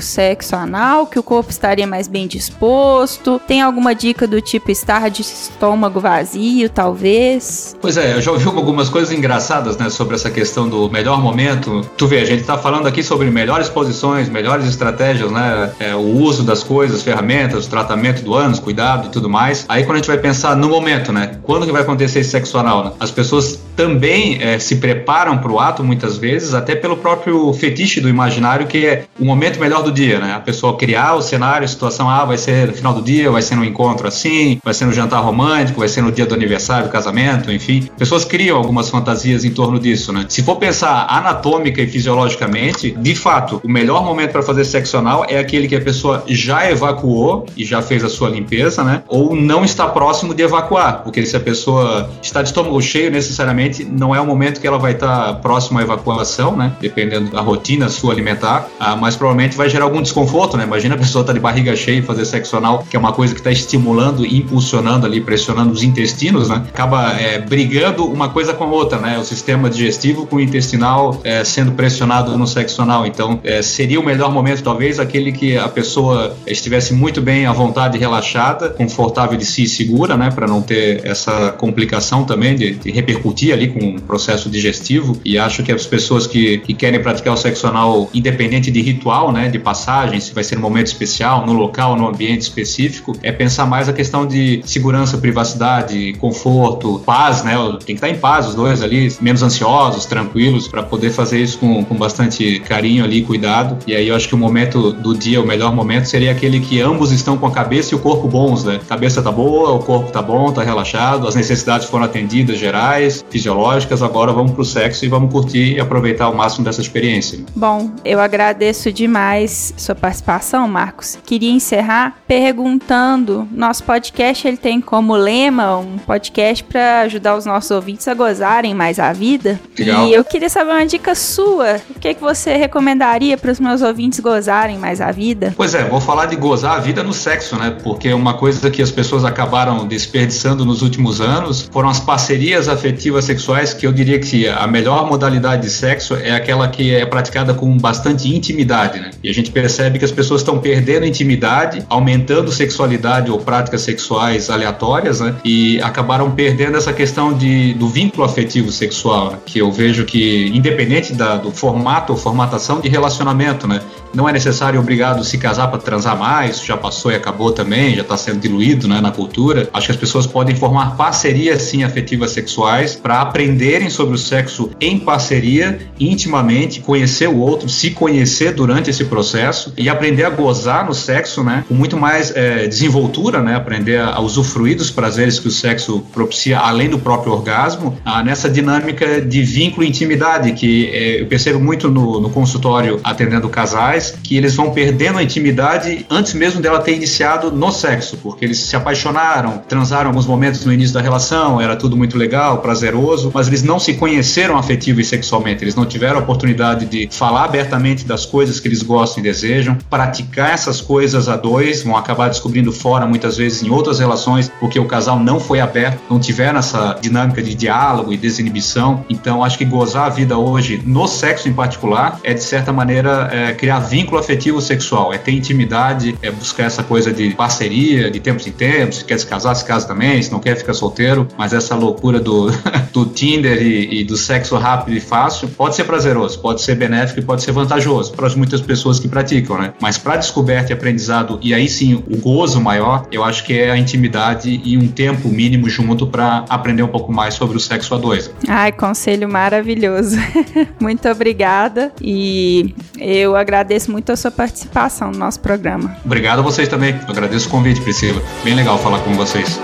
sexo 0.00 0.56
anal, 0.56 1.06
que 1.06 1.16
o 1.16 1.22
corpo 1.22 1.48
estaria 1.48 1.86
mais 1.86 2.08
bem 2.08 2.26
disposto? 2.26 3.40
Tem 3.46 3.62
alguma 3.62 3.94
dica 3.94 4.26
do 4.26 4.40
tipo 4.40 4.72
estar 4.72 5.08
de 5.08 5.22
estômago 5.22 6.00
vazio, 6.00 6.68
talvez? 6.68 7.76
Pois 7.80 7.96
é, 7.96 8.14
eu 8.14 8.20
já 8.20 8.32
ouvi 8.32 8.44
algumas 8.46 8.88
coisas 8.88 9.16
engraçadas, 9.16 9.76
né, 9.76 9.88
sobre 9.88 10.16
essa 10.16 10.28
questão 10.32 10.68
do 10.68 10.90
melhor 10.90 11.22
momento. 11.22 11.88
Tu 11.96 12.08
vê, 12.08 12.18
a 12.18 12.24
gente 12.24 12.40
está 12.40 12.58
falando 12.58 12.88
aqui 12.88 13.04
sobre 13.04 13.30
melhores 13.30 13.68
posições, 13.68 14.28
melhores 14.28 14.66
estratégias, 14.66 15.30
né, 15.30 15.72
é, 15.78 15.94
o 15.94 16.00
uso 16.00 16.42
das 16.42 16.64
coisas, 16.64 17.04
ferramentas, 17.04 17.66
o 17.66 17.70
tratamento 17.70 18.24
do 18.24 18.34
ânus, 18.34 18.58
cuidado 18.58 19.06
e 19.06 19.10
tudo 19.10 19.28
mais. 19.30 19.64
Aí 19.68 19.84
quando 19.84 19.92
a 19.92 19.98
gente 19.98 20.08
vai 20.08 20.18
pensar 20.18 20.56
no 20.56 20.68
momento, 20.68 21.12
né, 21.12 21.38
quando 21.44 21.66
que 21.66 21.70
vai 21.70 21.82
acontecer 21.82 22.18
esse 22.18 22.30
sexo 22.30 22.58
anal, 22.58 22.84
né? 22.84 22.92
As 22.98 23.12
pessoas 23.12 23.60
também 23.76 24.42
é, 24.42 24.58
se 24.58 24.76
preparam 24.76 25.38
para 25.38 25.52
o 25.52 25.60
ato 25.60 25.84
muitas 25.84 26.16
vezes, 26.16 26.52
até 26.64 26.74
pelo 26.74 26.96
próprio 26.96 27.52
fetiche 27.52 28.00
do 28.00 28.08
imaginário, 28.08 28.66
que 28.66 28.86
é 28.86 29.04
o 29.20 29.24
momento 29.24 29.60
melhor 29.60 29.82
do 29.82 29.92
dia, 29.92 30.18
né? 30.18 30.32
A 30.32 30.40
pessoa 30.40 30.76
criar 30.76 31.14
o 31.14 31.22
cenário, 31.22 31.64
a 31.64 31.68
situação, 31.68 32.08
ah, 32.08 32.24
vai 32.24 32.38
ser 32.38 32.68
no 32.68 32.72
final 32.72 32.94
do 32.94 33.02
dia, 33.02 33.30
vai 33.30 33.42
ser 33.42 33.54
no 33.54 33.64
encontro 33.64 34.08
assim, 34.08 34.58
vai 34.64 34.72
ser 34.72 34.86
no 34.86 34.92
jantar 34.92 35.22
romântico, 35.22 35.80
vai 35.80 35.88
ser 35.88 36.02
no 36.02 36.10
dia 36.10 36.26
do 36.26 36.34
aniversário, 36.34 36.88
casamento, 36.88 37.52
enfim. 37.52 37.88
Pessoas 37.98 38.24
criam 38.24 38.56
algumas 38.56 38.88
fantasias 38.88 39.44
em 39.44 39.50
torno 39.50 39.78
disso, 39.78 40.12
né? 40.12 40.24
Se 40.28 40.42
for 40.42 40.56
pensar 40.56 41.06
anatômica 41.08 41.82
e 41.82 41.86
fisiologicamente, 41.86 42.92
de 42.92 43.14
fato, 43.14 43.60
o 43.62 43.68
melhor 43.68 44.02
momento 44.02 44.32
para 44.32 44.42
fazer 44.42 44.64
sexo 44.64 44.96
anal 44.96 45.26
é 45.28 45.38
aquele 45.38 45.68
que 45.68 45.76
a 45.76 45.80
pessoa 45.80 46.24
já 46.26 46.70
evacuou 46.70 47.46
e 47.56 47.64
já 47.64 47.82
fez 47.82 48.02
a 48.02 48.08
sua 48.08 48.30
limpeza, 48.30 48.82
né? 48.82 49.02
Ou 49.06 49.36
não 49.36 49.64
está 49.64 49.86
próximo 49.86 50.34
de 50.34 50.42
evacuar, 50.42 51.02
porque 51.02 51.24
se 51.26 51.36
a 51.36 51.40
pessoa 51.40 52.10
está 52.22 52.40
de 52.40 52.48
estômago 52.48 52.80
cheio, 52.80 53.10
necessariamente 53.10 53.84
não 53.84 54.14
é 54.14 54.20
o 54.20 54.26
momento 54.26 54.60
que 54.60 54.66
ela 54.66 54.78
vai 54.78 54.92
estar 54.92 55.34
próximo 55.40 55.78
à 55.78 55.82
evacuação, 55.82 56.53
né? 56.56 56.72
Dependendo 56.80 57.30
da 57.30 57.40
rotina 57.40 57.88
sua 57.88 58.12
alimentar, 58.12 58.68
ah, 58.78 58.96
mas 58.96 59.16
provavelmente 59.16 59.56
vai 59.56 59.68
gerar 59.68 59.84
algum 59.84 60.02
desconforto, 60.02 60.56
né? 60.56 60.64
Imagina 60.64 60.94
a 60.94 60.98
pessoa 60.98 61.24
tá 61.24 61.32
de 61.32 61.40
barriga 61.40 61.74
cheia 61.76 61.98
e 61.98 62.02
fazer 62.02 62.24
sexo 62.24 62.56
anal, 62.56 62.84
que 62.88 62.96
é 62.96 62.98
uma 62.98 63.12
coisa 63.12 63.34
que 63.34 63.40
está 63.40 63.50
estimulando, 63.50 64.24
impulsionando 64.26 65.06
ali, 65.06 65.20
pressionando 65.20 65.72
os 65.72 65.82
intestinos, 65.82 66.48
né? 66.48 66.62
Acaba 66.68 67.12
é, 67.12 67.38
brigando 67.38 68.04
uma 68.04 68.28
coisa 68.28 68.52
com 68.52 68.64
a 68.64 68.66
outra, 68.68 68.98
né? 68.98 69.18
O 69.18 69.24
sistema 69.24 69.68
digestivo 69.70 70.26
com 70.26 70.36
o 70.36 70.40
intestinal 70.40 71.20
é, 71.24 71.44
sendo 71.44 71.72
pressionado 71.72 72.36
no 72.36 72.46
sexo 72.46 72.82
anal. 72.82 73.06
Então, 73.06 73.40
é, 73.44 73.62
seria 73.62 74.00
o 74.00 74.04
melhor 74.04 74.30
momento, 74.32 74.62
talvez, 74.62 74.98
aquele 74.98 75.32
que 75.32 75.56
a 75.56 75.68
pessoa 75.68 76.36
estivesse 76.46 76.94
muito 76.94 77.20
bem 77.20 77.46
à 77.46 77.52
vontade, 77.52 77.98
relaxada, 77.98 78.70
confortável 78.70 79.36
de 79.36 79.44
si 79.44 79.64
e 79.64 79.68
segura, 79.68 80.16
né? 80.16 80.30
Para 80.30 80.46
não 80.46 80.62
ter 80.62 81.04
essa 81.04 81.50
complicação 81.52 82.24
também 82.24 82.54
de, 82.54 82.74
de 82.74 82.90
repercutir 82.90 83.52
ali 83.52 83.68
com 83.68 83.96
o 83.96 84.00
processo 84.00 84.48
digestivo. 84.48 85.16
E 85.24 85.38
acho 85.38 85.62
que 85.62 85.72
as 85.72 85.86
pessoas 85.86 86.26
que 86.26 86.33
que, 86.34 86.58
que 86.58 86.74
querem 86.74 87.00
praticar 87.00 87.32
o 87.32 87.36
sexo 87.36 87.64
anal 87.68 88.10
independente 88.12 88.68
de 88.68 88.82
ritual, 88.82 89.30
né, 89.30 89.48
de 89.48 89.60
passagem, 89.60 90.18
se 90.18 90.34
vai 90.34 90.42
ser 90.42 90.58
um 90.58 90.60
momento 90.60 90.88
especial, 90.88 91.46
no 91.46 91.52
local, 91.52 91.94
no 91.94 92.08
ambiente 92.08 92.40
específico, 92.40 93.16
é 93.22 93.30
pensar 93.30 93.66
mais 93.66 93.88
a 93.88 93.92
questão 93.92 94.26
de 94.26 94.60
segurança, 94.64 95.16
privacidade, 95.16 96.12
conforto, 96.14 97.00
paz, 97.06 97.44
né? 97.44 97.54
Tem 97.86 97.94
que 97.94 98.04
estar 98.04 98.08
em 98.08 98.16
paz 98.16 98.48
os 98.48 98.54
dois 98.56 98.82
ali, 98.82 99.14
menos 99.20 99.44
ansiosos, 99.44 100.06
tranquilos, 100.06 100.66
para 100.66 100.82
poder 100.82 101.10
fazer 101.10 101.38
isso 101.38 101.56
com, 101.58 101.84
com 101.84 101.94
bastante 101.94 102.58
carinho 102.60 103.04
ali, 103.04 103.22
cuidado. 103.22 103.78
E 103.86 103.94
aí 103.94 104.08
eu 104.08 104.16
acho 104.16 104.26
que 104.26 104.34
o 104.34 104.38
momento 104.38 104.92
do 104.92 105.16
dia, 105.16 105.40
o 105.40 105.46
melhor 105.46 105.72
momento, 105.72 106.06
seria 106.06 106.32
aquele 106.32 106.58
que 106.58 106.80
ambos 106.80 107.12
estão 107.12 107.38
com 107.38 107.46
a 107.46 107.52
cabeça 107.52 107.94
e 107.94 107.96
o 107.96 108.00
corpo 108.00 108.26
bons, 108.26 108.64
né? 108.64 108.80
A 108.82 108.88
cabeça 108.88 109.22
tá 109.22 109.30
boa, 109.30 109.70
o 109.70 109.78
corpo 109.78 110.10
tá 110.10 110.20
bom, 110.20 110.50
tá 110.50 110.64
relaxado, 110.64 111.28
as 111.28 111.36
necessidades 111.36 111.86
foram 111.86 112.04
atendidas 112.04 112.58
gerais, 112.58 113.24
fisiológicas, 113.30 114.02
agora 114.02 114.32
vamos 114.32 114.52
pro 114.52 114.64
sexo 114.64 115.04
e 115.04 115.08
vamos 115.08 115.32
curtir 115.32 115.74
e 115.74 115.80
aproveitar 115.80 116.23
o 116.28 116.36
máximo 116.36 116.64
dessa 116.64 116.80
experiência. 116.80 117.38
Bom, 117.54 117.90
eu 118.04 118.20
agradeço 118.20 118.92
demais 118.92 119.74
sua 119.76 119.94
participação, 119.94 120.66
Marcos. 120.68 121.18
Queria 121.24 121.50
encerrar 121.50 122.16
perguntando, 122.26 123.48
nosso 123.52 123.84
podcast 123.84 124.46
ele 124.46 124.56
tem 124.56 124.80
como 124.80 125.14
lema 125.14 125.76
um 125.76 125.98
podcast 125.98 126.62
para 126.64 127.00
ajudar 127.00 127.36
os 127.36 127.46
nossos 127.46 127.70
ouvintes 127.70 128.06
a 128.08 128.14
gozarem 128.14 128.74
mais 128.74 128.98
a 128.98 129.12
vida. 129.12 129.60
Legal. 129.78 130.06
E 130.06 130.14
eu 130.14 130.24
queria 130.24 130.48
saber 130.48 130.70
uma 130.70 130.86
dica 130.86 131.14
sua. 131.14 131.80
O 131.94 131.98
que, 131.98 132.14
que 132.14 132.20
você 132.20 132.56
recomendaria 132.56 133.36
para 133.36 133.50
os 133.50 133.60
meus 133.60 133.82
ouvintes 133.82 134.20
gozarem 134.20 134.78
mais 134.78 135.00
a 135.00 135.10
vida? 135.10 135.54
Pois 135.56 135.74
é, 135.74 135.84
vou 135.84 136.00
falar 136.00 136.26
de 136.26 136.36
gozar 136.36 136.76
a 136.76 136.80
vida 136.80 137.02
no 137.02 137.12
sexo, 137.12 137.56
né? 137.56 137.76
Porque 137.82 138.12
uma 138.12 138.34
coisa 138.34 138.70
que 138.70 138.82
as 138.82 138.90
pessoas 138.90 139.24
acabaram 139.24 139.86
desperdiçando 139.86 140.64
nos 140.64 140.82
últimos 140.82 141.20
anos 141.20 141.68
foram 141.72 141.88
as 141.88 142.00
parcerias 142.00 142.68
afetivas 142.68 143.24
sexuais, 143.24 143.72
que 143.72 143.86
eu 143.86 143.92
diria 143.92 144.18
que 144.18 144.48
a 144.48 144.66
melhor 144.66 145.06
modalidade 145.06 145.62
de 145.62 145.70
sexo 145.70 146.13
é 146.16 146.32
aquela 146.32 146.68
que 146.68 146.94
é 146.94 147.04
praticada 147.04 147.54
com 147.54 147.76
bastante 147.76 148.34
intimidade, 148.34 149.00
né? 149.00 149.10
E 149.22 149.30
a 149.30 149.34
gente 149.34 149.50
percebe 149.50 149.98
que 149.98 150.04
as 150.04 150.10
pessoas 150.10 150.40
estão 150.40 150.58
perdendo 150.58 151.06
intimidade, 151.06 151.84
aumentando 151.88 152.50
sexualidade 152.50 153.30
ou 153.30 153.38
práticas 153.38 153.82
sexuais 153.82 154.50
aleatórias, 154.50 155.20
né? 155.20 155.34
E 155.44 155.80
acabaram 155.80 156.30
perdendo 156.30 156.76
essa 156.76 156.92
questão 156.92 157.32
de, 157.32 157.74
do 157.74 157.88
vínculo 157.88 158.24
afetivo 158.24 158.70
sexual, 158.70 159.32
né? 159.32 159.38
que 159.44 159.58
eu 159.58 159.70
vejo 159.70 160.04
que, 160.04 160.50
independente 160.54 161.12
da, 161.12 161.36
do 161.36 161.50
formato 161.50 162.12
ou 162.12 162.18
formatação 162.18 162.80
de 162.80 162.88
relacionamento, 162.88 163.66
né? 163.66 163.80
Não 164.14 164.28
é 164.28 164.32
necessário 164.32 164.78
obrigado 164.78 165.24
se 165.24 165.36
casar 165.38 165.68
para 165.68 165.80
transar 165.80 166.16
mais, 166.16 166.64
já 166.64 166.76
passou 166.76 167.10
e 167.10 167.16
acabou 167.16 167.50
também, 167.50 167.96
já 167.96 168.02
está 168.02 168.16
sendo 168.16 168.38
diluído 168.38 168.86
né, 168.86 169.00
na 169.00 169.10
cultura. 169.10 169.68
Acho 169.72 169.86
que 169.86 169.92
as 169.92 169.98
pessoas 169.98 170.24
podem 170.24 170.54
formar 170.54 170.96
parcerias, 170.96 171.62
sim, 171.62 171.82
afetivas 171.82 172.30
sexuais 172.30 172.94
para 172.94 173.20
aprenderem 173.20 173.90
sobre 173.90 174.14
o 174.14 174.18
sexo 174.18 174.70
em 174.80 175.00
parceria, 175.00 175.78
intimamente, 176.10 176.80
conhecer 176.80 177.28
o 177.28 177.38
outro, 177.38 177.68
se 177.68 177.90
conhecer 177.90 178.52
durante 178.52 178.90
esse 178.90 179.04
processo 179.04 179.72
e 179.76 179.88
aprender 179.88 180.24
a 180.24 180.30
gozar 180.30 180.86
no 180.86 180.94
sexo, 180.94 181.42
né? 181.42 181.64
Com 181.68 181.74
muito 181.74 181.96
mais 181.96 182.34
é, 182.34 182.66
desenvoltura, 182.66 183.42
né? 183.42 183.54
Aprender 183.54 184.00
a, 184.00 184.20
usufruir 184.20 184.76
dos 184.76 184.90
prazeres 184.90 185.38
que 185.38 185.48
o 185.48 185.50
sexo 185.50 186.00
propicia, 186.12 186.58
além 186.58 186.88
do 186.88 186.98
próprio 186.98 187.32
orgasmo, 187.32 187.98
ah, 188.04 188.22
nessa 188.22 188.48
dinâmica 188.48 189.20
de 189.20 189.42
vínculo 189.42 189.84
e 189.84 189.88
intimidade 189.88 190.52
que 190.52 190.90
é, 190.92 191.20
eu 191.20 191.26
percebo 191.26 191.60
muito 191.60 191.88
no, 191.88 192.20
no 192.20 192.30
consultório 192.30 193.00
atendendo 193.04 193.48
casais, 193.48 194.14
que 194.22 194.36
eles 194.36 194.54
vão 194.54 194.70
perdendo 194.70 195.18
a 195.18 195.22
intimidade 195.22 196.06
antes 196.10 196.34
mesmo 196.34 196.60
dela 196.60 196.80
ter 196.80 196.94
iniciado 196.94 197.50
no 197.50 197.70
sexo, 197.70 198.18
porque 198.22 198.44
eles 198.44 198.58
se 198.58 198.76
apaixonaram, 198.76 199.62
transaram 199.68 200.08
alguns 200.08 200.26
momentos 200.26 200.64
no 200.64 200.72
início 200.72 200.94
da 200.94 201.00
relação, 201.00 201.60
era 201.60 201.76
tudo 201.76 201.96
muito 201.96 202.16
legal, 202.16 202.58
prazeroso, 202.58 203.30
mas 203.32 203.48
eles 203.48 203.62
não 203.62 203.78
se 203.78 203.94
conheceram 203.94 204.56
afetivo 204.56 205.00
e 205.00 205.04
sexualmente, 205.04 205.62
eles 205.62 205.74
não 205.74 205.84
tiveram 205.94 206.18
a 206.18 206.22
oportunidade 206.22 206.86
de 206.86 207.08
falar 207.10 207.44
abertamente 207.44 208.04
das 208.04 208.26
coisas 208.26 208.58
que 208.58 208.66
eles 208.66 208.82
gostam 208.82 209.22
e 209.22 209.22
desejam, 209.22 209.78
praticar 209.88 210.50
essas 210.50 210.80
coisas 210.80 211.28
a 211.28 211.36
dois, 211.36 211.84
vão 211.84 211.96
acabar 211.96 212.28
descobrindo 212.28 212.72
fora 212.72 213.06
muitas 213.06 213.36
vezes 213.36 213.62
em 213.62 213.70
outras 213.70 214.00
relações, 214.00 214.50
porque 214.58 214.78
o 214.78 214.86
casal 214.86 215.20
não 215.20 215.38
foi 215.38 215.60
aberto, 215.60 216.00
não 216.10 216.18
tiveram 216.18 216.58
essa 216.58 216.98
dinâmica 217.00 217.40
de 217.40 217.54
diálogo 217.54 218.12
e 218.12 218.16
desinibição. 218.16 219.04
Então, 219.08 219.44
acho 219.44 219.56
que 219.56 219.64
gozar 219.64 220.06
a 220.06 220.08
vida 220.08 220.36
hoje, 220.36 220.82
no 220.84 221.06
sexo 221.06 221.48
em 221.48 221.52
particular, 221.52 222.18
é 222.24 222.34
de 222.34 222.42
certa 222.42 222.72
maneira 222.72 223.28
é, 223.30 223.52
criar 223.52 223.78
vínculo 223.78 224.18
afetivo 224.18 224.60
sexual, 224.60 225.14
é 225.14 225.18
ter 225.18 225.30
intimidade, 225.30 226.18
é 226.20 226.30
buscar 226.30 226.64
essa 226.64 226.82
coisa 226.82 227.12
de 227.12 227.30
parceria, 227.34 228.10
de 228.10 228.18
tempos 228.18 228.48
em 228.48 228.52
tempos, 228.52 228.98
se 228.98 229.04
quer 229.04 229.18
se 229.18 229.26
casar, 229.26 229.54
se 229.54 229.64
casa 229.64 229.86
também, 229.86 230.20
se 230.20 230.32
não 230.32 230.40
quer 230.40 230.56
ficar 230.56 230.74
solteiro, 230.74 231.28
mas 231.38 231.52
essa 231.52 231.76
loucura 231.76 232.18
do, 232.18 232.50
do 232.92 233.06
Tinder 233.06 233.62
e, 233.62 234.00
e 234.00 234.04
do 234.04 234.16
sexo 234.16 234.56
rápido 234.56 234.96
e 234.96 235.00
fácil 235.00 235.48
pode 235.48 235.76
ser 235.76 235.83
prazeroso, 235.84 236.38
pode 236.40 236.62
ser 236.62 236.74
benéfico 236.74 237.20
e 237.20 237.22
pode 237.22 237.42
ser 237.42 237.52
vantajoso 237.52 238.12
para 238.12 238.28
muitas 238.36 238.60
pessoas 238.60 238.98
que 238.98 239.08
praticam, 239.08 239.58
né? 239.58 239.72
Mas 239.80 239.98
para 239.98 240.16
descoberta 240.16 240.72
e 240.72 240.74
aprendizado, 240.74 241.38
e 241.42 241.54
aí 241.54 241.68
sim 241.68 241.94
o 241.94 242.16
gozo 242.16 242.60
maior, 242.60 243.06
eu 243.12 243.22
acho 243.22 243.44
que 243.44 243.58
é 243.58 243.70
a 243.70 243.76
intimidade 243.76 244.60
e 244.64 244.76
um 244.76 244.88
tempo 244.88 245.28
mínimo 245.28 245.68
junto 245.68 246.06
para 246.06 246.44
aprender 246.48 246.82
um 246.82 246.88
pouco 246.88 247.12
mais 247.12 247.34
sobre 247.34 247.56
o 247.56 247.60
sexo 247.60 247.94
a 247.94 247.98
dois. 247.98 248.30
Ai, 248.48 248.72
conselho 248.72 249.28
maravilhoso. 249.28 250.16
muito 250.80 251.08
obrigada 251.08 251.92
e 252.00 252.74
eu 252.98 253.36
agradeço 253.36 253.90
muito 253.90 254.10
a 254.10 254.16
sua 254.16 254.30
participação 254.30 255.10
no 255.10 255.18
nosso 255.18 255.40
programa. 255.40 255.96
Obrigado 256.04 256.40
a 256.40 256.42
vocês 256.42 256.68
também. 256.68 256.94
Eu 257.06 257.10
agradeço 257.10 257.48
o 257.48 257.50
convite, 257.50 257.80
Priscila. 257.80 258.22
Bem 258.42 258.54
legal 258.54 258.78
falar 258.78 259.00
com 259.00 259.14
vocês. 259.14 259.60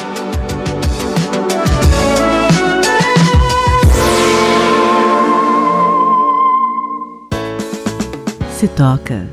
Se 8.60 8.68
toca. 8.68 9.26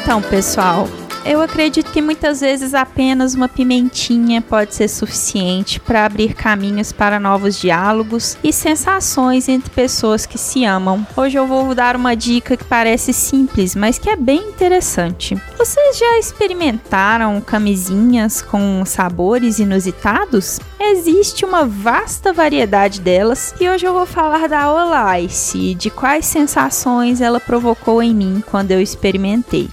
Então, 0.00 0.22
pessoal, 0.22 0.88
eu 1.28 1.42
acredito 1.42 1.92
que 1.92 2.00
muitas 2.00 2.40
vezes 2.40 2.72
apenas 2.72 3.34
uma 3.34 3.48
pimentinha 3.48 4.40
pode 4.40 4.74
ser 4.74 4.88
suficiente 4.88 5.78
para 5.78 6.06
abrir 6.06 6.32
caminhos 6.32 6.90
para 6.90 7.20
novos 7.20 7.60
diálogos 7.60 8.38
e 8.42 8.50
sensações 8.50 9.46
entre 9.46 9.68
pessoas 9.68 10.24
que 10.24 10.38
se 10.38 10.64
amam. 10.64 11.06
Hoje 11.14 11.38
eu 11.38 11.46
vou 11.46 11.74
dar 11.74 11.96
uma 11.96 12.16
dica 12.16 12.56
que 12.56 12.64
parece 12.64 13.12
simples, 13.12 13.74
mas 13.74 13.98
que 13.98 14.08
é 14.08 14.16
bem 14.16 14.38
interessante. 14.38 15.36
Vocês 15.58 15.98
já 15.98 16.18
experimentaram 16.18 17.38
camisinhas 17.42 18.40
com 18.40 18.82
sabores 18.86 19.58
inusitados? 19.58 20.58
Existe 20.80 21.44
uma 21.44 21.66
vasta 21.66 22.32
variedade 22.32 23.02
delas 23.02 23.54
e 23.60 23.68
hoje 23.68 23.84
eu 23.84 23.92
vou 23.92 24.06
falar 24.06 24.48
da 24.48 24.72
Ola 24.72 25.20
Ice 25.20 25.58
e 25.58 25.74
de 25.74 25.90
quais 25.90 26.24
sensações 26.24 27.20
ela 27.20 27.38
provocou 27.38 28.02
em 28.02 28.14
mim 28.14 28.42
quando 28.46 28.70
eu 28.70 28.80
experimentei. 28.80 29.68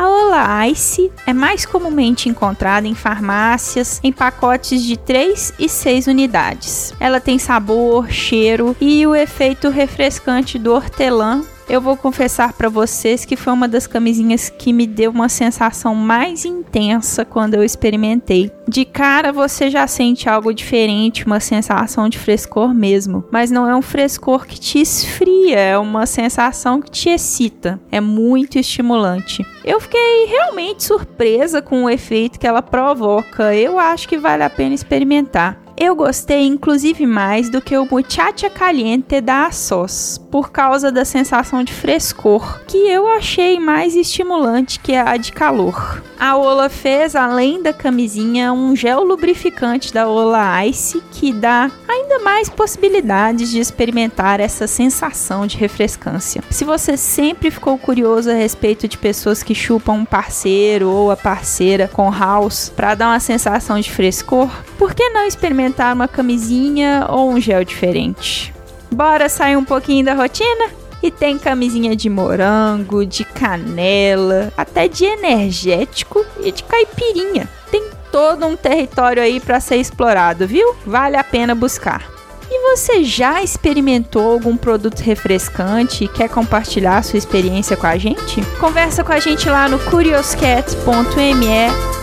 A 0.00 0.08
Ola 0.08 0.66
Ice 0.68 1.12
é 1.26 1.34
mais 1.34 1.66
comumente 1.66 2.26
encontrada 2.26 2.88
em 2.88 2.94
farmácias 2.94 4.00
em 4.02 4.10
pacotes 4.10 4.82
de 4.82 4.96
3 4.96 5.52
e 5.58 5.68
6 5.68 6.06
unidades. 6.06 6.94
Ela 6.98 7.20
tem 7.20 7.38
sabor, 7.38 8.10
cheiro 8.10 8.74
e 8.80 9.06
o 9.06 9.14
efeito 9.14 9.68
refrescante 9.68 10.58
do 10.58 10.72
hortelã 10.72 11.42
eu 11.70 11.80
vou 11.80 11.96
confessar 11.96 12.52
para 12.52 12.68
vocês 12.68 13.24
que 13.24 13.36
foi 13.36 13.52
uma 13.52 13.68
das 13.68 13.86
camisinhas 13.86 14.50
que 14.50 14.72
me 14.72 14.88
deu 14.88 15.12
uma 15.12 15.28
sensação 15.28 15.94
mais 15.94 16.44
intensa 16.44 17.24
quando 17.24 17.54
eu 17.54 17.62
experimentei. 17.62 18.50
De 18.66 18.84
cara 18.84 19.32
você 19.32 19.70
já 19.70 19.86
sente 19.86 20.28
algo 20.28 20.52
diferente, 20.52 21.24
uma 21.24 21.38
sensação 21.38 22.08
de 22.08 22.18
frescor 22.18 22.74
mesmo, 22.74 23.24
mas 23.30 23.52
não 23.52 23.68
é 23.68 23.76
um 23.76 23.82
frescor 23.82 24.46
que 24.46 24.58
te 24.58 24.80
esfria, 24.80 25.60
é 25.60 25.78
uma 25.78 26.06
sensação 26.06 26.82
que 26.82 26.90
te 26.90 27.08
excita. 27.08 27.80
É 27.92 28.00
muito 28.00 28.58
estimulante. 28.58 29.46
Eu 29.64 29.80
fiquei 29.80 30.26
realmente 30.26 30.82
surpresa 30.82 31.62
com 31.62 31.84
o 31.84 31.90
efeito 31.90 32.40
que 32.40 32.46
ela 32.48 32.62
provoca. 32.62 33.54
Eu 33.54 33.78
acho 33.78 34.08
que 34.08 34.18
vale 34.18 34.42
a 34.42 34.50
pena 34.50 34.74
experimentar. 34.74 35.56
Eu 35.82 35.96
gostei 35.96 36.46
inclusive 36.46 37.06
mais 37.06 37.48
do 37.48 37.62
que 37.62 37.74
o 37.74 37.88
Muchacha 37.90 38.50
Caliente 38.50 39.18
da 39.18 39.46
Assos, 39.46 40.20
por 40.30 40.50
causa 40.50 40.92
da 40.92 41.06
sensação 41.06 41.64
de 41.64 41.72
frescor, 41.72 42.60
que 42.66 42.76
eu 42.76 43.08
achei 43.08 43.58
mais 43.58 43.96
estimulante 43.96 44.78
que 44.78 44.94
a 44.94 45.16
de 45.16 45.32
calor. 45.32 46.02
A 46.18 46.36
Ola 46.36 46.68
fez, 46.68 47.16
além 47.16 47.62
da 47.62 47.72
camisinha, 47.72 48.52
um 48.52 48.76
gel 48.76 49.02
lubrificante 49.02 49.90
da 49.90 50.06
Ola 50.06 50.66
Ice 50.66 51.02
que 51.12 51.32
dá 51.32 51.70
ainda 51.88 52.18
mais 52.18 52.50
possibilidades 52.50 53.50
de 53.50 53.58
experimentar 53.58 54.38
essa 54.38 54.66
sensação 54.66 55.46
de 55.46 55.56
refrescância. 55.56 56.44
Se 56.50 56.62
você 56.62 56.94
sempre 56.94 57.50
ficou 57.50 57.78
curioso 57.78 58.30
a 58.30 58.34
respeito 58.34 58.86
de 58.86 58.98
pessoas 58.98 59.42
que 59.42 59.54
chupam 59.54 59.94
um 59.94 60.04
parceiro 60.04 60.90
ou 60.90 61.10
a 61.10 61.16
parceira 61.16 61.88
com 61.88 62.10
house 62.10 62.68
para 62.68 62.94
dar 62.94 63.08
uma 63.08 63.20
sensação 63.20 63.80
de 63.80 63.90
frescor, 63.90 64.50
por 64.80 64.94
que 64.94 65.10
não 65.10 65.26
experimentar 65.26 65.94
uma 65.94 66.08
camisinha 66.08 67.04
ou 67.10 67.30
um 67.30 67.38
gel 67.38 67.62
diferente. 67.62 68.50
Bora 68.90 69.28
sair 69.28 69.54
um 69.54 69.62
pouquinho 69.62 70.06
da 70.06 70.14
rotina? 70.14 70.70
E 71.02 71.10
tem 71.10 71.38
camisinha 71.38 71.94
de 71.94 72.08
morango, 72.08 73.04
de 73.04 73.22
canela, 73.22 74.50
até 74.56 74.88
de 74.88 75.04
energético 75.04 76.24
e 76.42 76.50
de 76.50 76.62
caipirinha. 76.62 77.46
Tem 77.70 77.90
todo 78.10 78.46
um 78.46 78.56
território 78.56 79.22
aí 79.22 79.38
para 79.38 79.60
ser 79.60 79.76
explorado, 79.76 80.46
viu? 80.46 80.74
Vale 80.86 81.16
a 81.18 81.24
pena 81.24 81.54
buscar. 81.54 82.10
E 82.50 82.74
você 82.74 83.04
já 83.04 83.42
experimentou 83.42 84.32
algum 84.32 84.56
produto 84.56 85.00
refrescante 85.00 86.04
e 86.04 86.08
quer 86.08 86.30
compartilhar 86.30 87.04
sua 87.04 87.18
experiência 87.18 87.76
com 87.76 87.86
a 87.86 87.98
gente? 87.98 88.40
Conversa 88.58 89.04
com 89.04 89.12
a 89.12 89.20
gente 89.20 89.46
lá 89.46 89.68
no 89.68 89.78
curioscat.me 89.78 91.44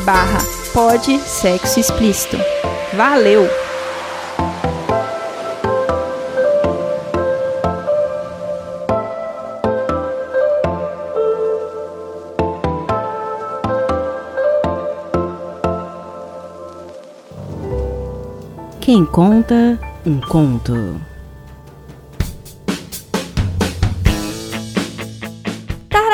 barra 0.05 0.57
pode 0.77 1.17
sexo 1.19 1.79
explícito. 1.79 2.37
Valeu! 2.97 3.47
Quem 18.81 19.05
conta 19.05 19.77
um 20.03 20.19
conto. 20.19 20.99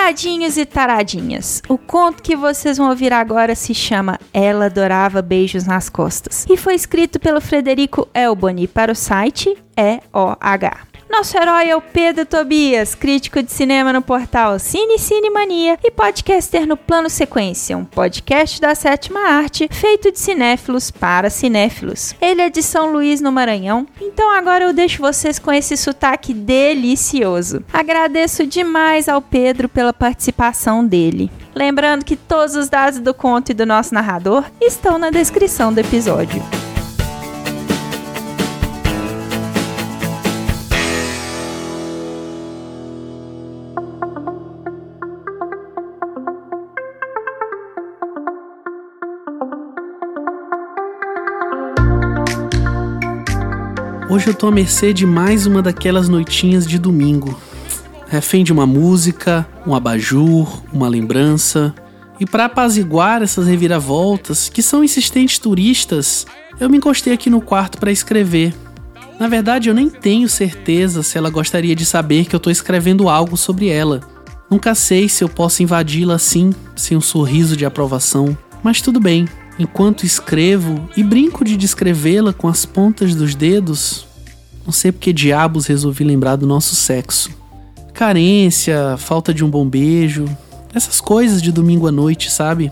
Taradinhos 0.03 0.57
e 0.57 0.65
taradinhas. 0.65 1.61
O 1.69 1.77
conto 1.77 2.21
que 2.21 2.35
vocês 2.35 2.77
vão 2.77 2.89
ouvir 2.89 3.13
agora 3.13 3.55
se 3.55 3.73
chama 3.73 4.19
Ela 4.33 4.65
Adorava 4.65 5.21
Beijos 5.21 5.63
nas 5.63 5.87
Costas 5.87 6.45
e 6.49 6.57
foi 6.57 6.75
escrito 6.75 7.21
pelo 7.21 7.39
Frederico 7.39 8.09
Elboni 8.13 8.67
para 8.67 8.91
o 8.91 8.95
site 8.95 9.55
EOH. 9.77 10.92
Nosso 11.15 11.37
herói 11.37 11.69
é 11.69 11.75
o 11.75 11.79
Pedro 11.79 12.25
Tobias, 12.25 12.95
crítico 12.95 13.43
de 13.43 13.51
cinema 13.51 13.93
no 13.93 14.01
portal 14.01 14.57
Cine 14.57 14.97
Cine 14.97 15.29
Mania 15.29 15.77
e 15.83 15.91
podcaster 15.91 16.65
no 16.65 16.75
Plano 16.75 17.07
Sequência, 17.07 17.77
um 17.77 17.85
podcast 17.85 18.59
da 18.59 18.73
sétima 18.73 19.19
arte 19.19 19.69
feito 19.71 20.11
de 20.11 20.17
cinéfilos 20.17 20.89
para 20.89 21.29
cinéfilos. 21.29 22.15
Ele 22.19 22.41
é 22.41 22.49
de 22.49 22.63
São 22.63 22.91
Luís, 22.91 23.21
no 23.21 23.31
Maranhão, 23.31 23.85
então 24.01 24.31
agora 24.31 24.63
eu 24.63 24.73
deixo 24.73 25.03
vocês 25.03 25.37
com 25.37 25.51
esse 25.51 25.77
sotaque 25.77 26.33
delicioso. 26.33 27.63
Agradeço 27.71 28.47
demais 28.47 29.07
ao 29.07 29.21
Pedro 29.21 29.69
pela 29.69 29.93
participação 29.93 30.83
dele. 30.83 31.29
Lembrando 31.53 32.03
que 32.03 32.15
todos 32.15 32.55
os 32.55 32.69
dados 32.69 32.99
do 32.99 33.13
conto 33.13 33.51
e 33.51 33.53
do 33.53 33.67
nosso 33.67 33.93
narrador 33.93 34.45
estão 34.59 34.97
na 34.97 35.11
descrição 35.11 35.71
do 35.71 35.77
episódio. 35.77 36.41
Hoje 54.09 54.27
eu 54.27 54.33
tô 54.33 54.47
à 54.47 54.51
mercê 54.51 54.93
de 54.93 55.05
mais 55.05 55.45
uma 55.45 55.61
daquelas 55.61 56.09
noitinhas 56.09 56.67
de 56.67 56.77
domingo. 56.77 57.39
Refém 58.07 58.43
de 58.43 58.51
uma 58.51 58.67
música, 58.67 59.47
um 59.65 59.73
abajur, 59.73 60.61
uma 60.73 60.89
lembrança. 60.89 61.73
E 62.19 62.25
para 62.25 62.45
apaziguar 62.45 63.23
essas 63.23 63.47
reviravoltas, 63.47 64.49
que 64.49 64.61
são 64.61 64.83
insistentes 64.83 65.39
turistas, 65.39 66.27
eu 66.59 66.69
me 66.69 66.77
encostei 66.77 67.13
aqui 67.13 67.29
no 67.29 67.41
quarto 67.41 67.77
para 67.77 67.91
escrever. 67.91 68.53
Na 69.17 69.27
verdade, 69.27 69.69
eu 69.69 69.73
nem 69.73 69.89
tenho 69.89 70.27
certeza 70.27 71.01
se 71.01 71.17
ela 71.17 71.29
gostaria 71.29 71.75
de 71.75 71.85
saber 71.85 72.25
que 72.25 72.35
eu 72.35 72.39
tô 72.39 72.49
escrevendo 72.49 73.07
algo 73.07 73.37
sobre 73.37 73.69
ela. 73.69 74.01
Nunca 74.49 74.75
sei 74.75 75.07
se 75.07 75.23
eu 75.23 75.29
posso 75.29 75.63
invadi-la 75.63 76.15
assim, 76.15 76.51
sem 76.75 76.97
um 76.97 77.01
sorriso 77.01 77.55
de 77.55 77.65
aprovação. 77.65 78.37
Mas 78.61 78.81
tudo 78.81 78.99
bem, 78.99 79.27
enquanto 79.57 80.05
escrevo 80.05 80.89
e 80.95 81.03
brinco 81.03 81.43
de 81.43 81.55
descrevê-la 81.55 82.33
com 82.33 82.47
as 82.47 82.65
pontas 82.65 83.15
dos 83.15 83.35
dedos, 83.35 84.05
não 84.65 84.71
sei 84.71 84.91
porque 84.91 85.13
diabos 85.13 85.67
resolvi 85.67 86.03
lembrar 86.03 86.35
do 86.35 86.47
nosso 86.47 86.75
sexo. 86.75 87.29
Carência, 87.93 88.95
falta 88.97 89.33
de 89.33 89.43
um 89.43 89.49
bom 89.49 89.67
beijo, 89.67 90.25
essas 90.73 90.99
coisas 90.99 91.41
de 91.41 91.51
domingo 91.51 91.87
à 91.87 91.91
noite, 91.91 92.31
sabe? 92.31 92.71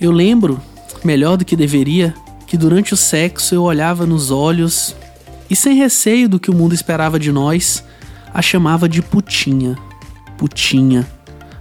Eu 0.00 0.12
lembro, 0.12 0.60
melhor 1.02 1.36
do 1.36 1.44
que 1.44 1.56
deveria, 1.56 2.14
que 2.46 2.56
durante 2.56 2.92
o 2.92 2.96
sexo 2.96 3.54
eu 3.54 3.62
olhava 3.62 4.06
nos 4.06 4.30
olhos 4.30 4.94
e, 5.48 5.56
sem 5.56 5.76
receio 5.76 6.28
do 6.28 6.38
que 6.38 6.50
o 6.50 6.54
mundo 6.54 6.74
esperava 6.74 7.18
de 7.18 7.32
nós, 7.32 7.82
a 8.32 8.42
chamava 8.42 8.88
de 8.88 9.00
putinha. 9.00 9.76
Putinha. 10.36 11.06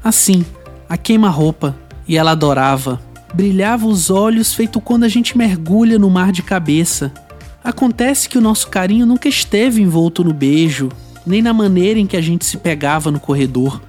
Assim, 0.03 0.45
a 0.89 0.97
queima-roupa, 0.97 1.75
e 2.07 2.17
ela 2.17 2.31
adorava 2.31 3.01
brilhava 3.33 3.85
os 3.87 4.09
olhos 4.09 4.53
feito 4.53 4.79
quando 4.79 5.03
a 5.03 5.09
gente 5.09 5.37
mergulha 5.37 5.99
no 5.99 6.09
mar 6.09 6.31
de 6.31 6.41
cabeça. 6.41 7.11
Acontece 7.63 8.29
que 8.29 8.37
o 8.37 8.41
nosso 8.41 8.67
carinho 8.69 9.05
nunca 9.05 9.27
esteve 9.27 9.81
envolto 9.81 10.23
no 10.23 10.33
beijo, 10.33 10.89
nem 11.25 11.41
na 11.41 11.53
maneira 11.53 11.99
em 11.99 12.07
que 12.07 12.15
a 12.15 12.21
gente 12.21 12.45
se 12.45 12.57
pegava 12.57 13.11
no 13.11 13.19
corredor, 13.19 13.81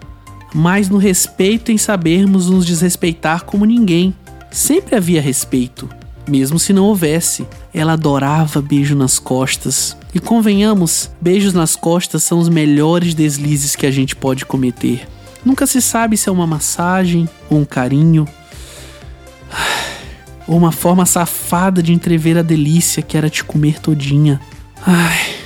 mas 0.53 0.89
no 0.89 0.99
respeito 0.99 1.71
em 1.71 1.79
sabermos 1.79 2.51
nos 2.51 2.67
desrespeitar 2.67 3.45
como 3.45 3.65
ninguém. 3.65 4.15
Sempre 4.51 4.97
havia 4.97 5.21
respeito, 5.21 5.89
mesmo 6.29 6.59
se 6.59 6.73
não 6.73 6.85
houvesse. 6.85 7.47
Ela 7.73 7.93
adorava 7.93 8.61
beijo 8.61 8.97
nas 8.97 9.19
costas. 9.19 9.97
E 10.15 10.19
convenhamos, 10.19 11.11
beijos 11.21 11.53
nas 11.53 11.77
costas 11.77 12.25
são 12.25 12.39
os 12.39 12.49
melhores 12.49 13.15
deslizes 13.15 13.77
que 13.77 13.87
a 13.87 13.91
gente 13.91 14.17
pode 14.17 14.45
cometer. 14.47 15.07
Nunca 15.45 15.67
se 15.67 15.81
sabe 15.81 16.17
se 16.17 16.29
é 16.29 16.33
uma 16.33 16.47
massagem 16.47 17.29
ou 17.49 17.59
um 17.59 17.65
carinho, 17.65 18.27
ou 20.47 20.57
uma 20.57 20.73
forma 20.73 21.05
safada 21.05 21.83
de 21.83 21.93
entrever 21.93 22.39
a 22.39 22.43
delícia 22.43 23.03
que 23.03 23.17
era 23.17 23.29
te 23.29 23.45
comer 23.45 23.79
todinha. 23.79 24.41
Ai. 24.87 25.37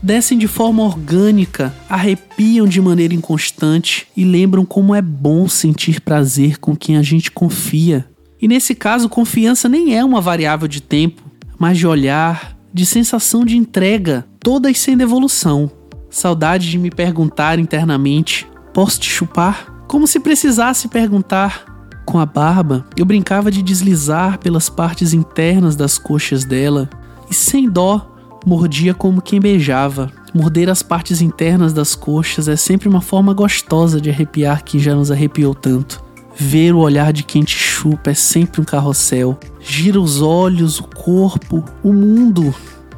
Descem 0.00 0.38
de 0.38 0.46
forma 0.46 0.84
orgânica, 0.84 1.74
arrepiam 1.88 2.66
de 2.66 2.80
maneira 2.80 3.12
inconstante 3.12 4.06
e 4.16 4.24
lembram 4.24 4.64
como 4.64 4.94
é 4.94 5.02
bom 5.02 5.48
sentir 5.48 6.00
prazer 6.00 6.58
com 6.58 6.76
quem 6.76 6.96
a 6.96 7.02
gente 7.02 7.32
confia. 7.32 8.06
E 8.40 8.46
nesse 8.46 8.76
caso, 8.76 9.08
confiança 9.08 9.68
nem 9.68 9.96
é 9.96 10.04
uma 10.04 10.20
variável 10.20 10.68
de 10.68 10.80
tempo, 10.80 11.22
mas 11.58 11.76
de 11.76 11.86
olhar, 11.86 12.56
de 12.72 12.86
sensação 12.86 13.44
de 13.44 13.56
entrega, 13.56 14.24
todas 14.38 14.78
sem 14.78 14.96
devolução. 14.96 15.68
Saudade 16.08 16.70
de 16.70 16.78
me 16.78 16.90
perguntar 16.90 17.58
internamente: 17.58 18.46
posso 18.72 19.00
te 19.00 19.10
chupar? 19.10 19.84
Como 19.88 20.06
se 20.06 20.20
precisasse 20.20 20.86
perguntar: 20.86 21.67
com 22.08 22.18
a 22.18 22.24
barba, 22.24 22.86
eu 22.96 23.04
brincava 23.04 23.50
de 23.50 23.62
deslizar 23.62 24.38
pelas 24.38 24.70
partes 24.70 25.12
internas 25.12 25.76
das 25.76 25.98
coxas 25.98 26.42
dela 26.42 26.88
e, 27.30 27.34
sem 27.34 27.68
dó, 27.68 28.10
mordia 28.46 28.94
como 28.94 29.20
quem 29.20 29.38
beijava. 29.38 30.10
Morder 30.34 30.70
as 30.70 30.82
partes 30.82 31.20
internas 31.20 31.74
das 31.74 31.94
coxas 31.94 32.48
é 32.48 32.56
sempre 32.56 32.88
uma 32.88 33.02
forma 33.02 33.34
gostosa 33.34 34.00
de 34.00 34.08
arrepiar 34.08 34.64
quem 34.64 34.80
já 34.80 34.94
nos 34.94 35.10
arrepiou 35.10 35.54
tanto. 35.54 36.02
Ver 36.34 36.74
o 36.74 36.78
olhar 36.78 37.12
de 37.12 37.22
quem 37.22 37.42
te 37.42 37.54
chupa 37.54 38.12
é 38.12 38.14
sempre 38.14 38.62
um 38.62 38.64
carrossel. 38.64 39.38
Gira 39.60 40.00
os 40.00 40.22
olhos, 40.22 40.80
o 40.80 40.84
corpo, 40.84 41.62
o 41.82 41.92
mundo. 41.92 42.54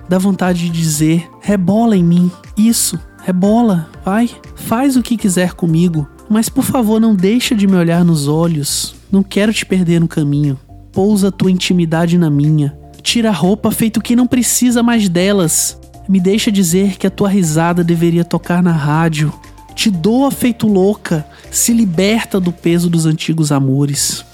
Dá 0.09 0.19
vontade 0.19 0.61
de 0.61 0.71
dizer: 0.71 1.29
rebola 1.41 1.97
em 1.97 2.05
mim. 2.05 2.31
Isso, 2.57 2.97
rebola, 3.25 3.89
vai, 4.05 4.31
faz 4.55 4.95
o 4.95 5.03
que 5.03 5.17
quiser 5.17 5.55
comigo. 5.55 6.09
Mas 6.29 6.49
por 6.49 6.63
favor, 6.63 7.01
não 7.01 7.13
deixa 7.13 7.57
de 7.57 7.67
me 7.67 7.75
olhar 7.75 8.05
nos 8.05 8.29
olhos. 8.29 9.00
Não 9.11 9.23
quero 9.23 9.53
te 9.53 9.67
perder 9.67 10.01
no 10.01 10.07
caminho. 10.07 10.59
Pousa 10.93 11.33
tua 11.33 11.51
intimidade 11.51 12.17
na 12.17 12.31
minha. 12.31 12.77
Tira 13.03 13.31
a 13.31 13.33
roupa 13.33 13.71
feito 13.71 14.01
que 14.01 14.15
não 14.15 14.27
precisa 14.27 14.83
mais 14.83 15.09
delas. 15.09 15.79
Me 16.09 16.21
deixa 16.21 16.51
dizer 16.51 16.97
que 16.97 17.07
a 17.07 17.11
tua 17.11 17.29
risada 17.29 17.83
deveria 17.83 18.25
tocar 18.25 18.63
na 18.63 18.73
rádio. 18.73 19.33
Te 19.75 19.91
doa 19.91 20.31
feito 20.31 20.67
louca. 20.67 21.27
Se 21.51 21.73
liberta 21.73 22.39
do 22.39 22.53
peso 22.53 22.89
dos 22.89 23.07
antigos 23.07 23.51
amores. 23.51 24.25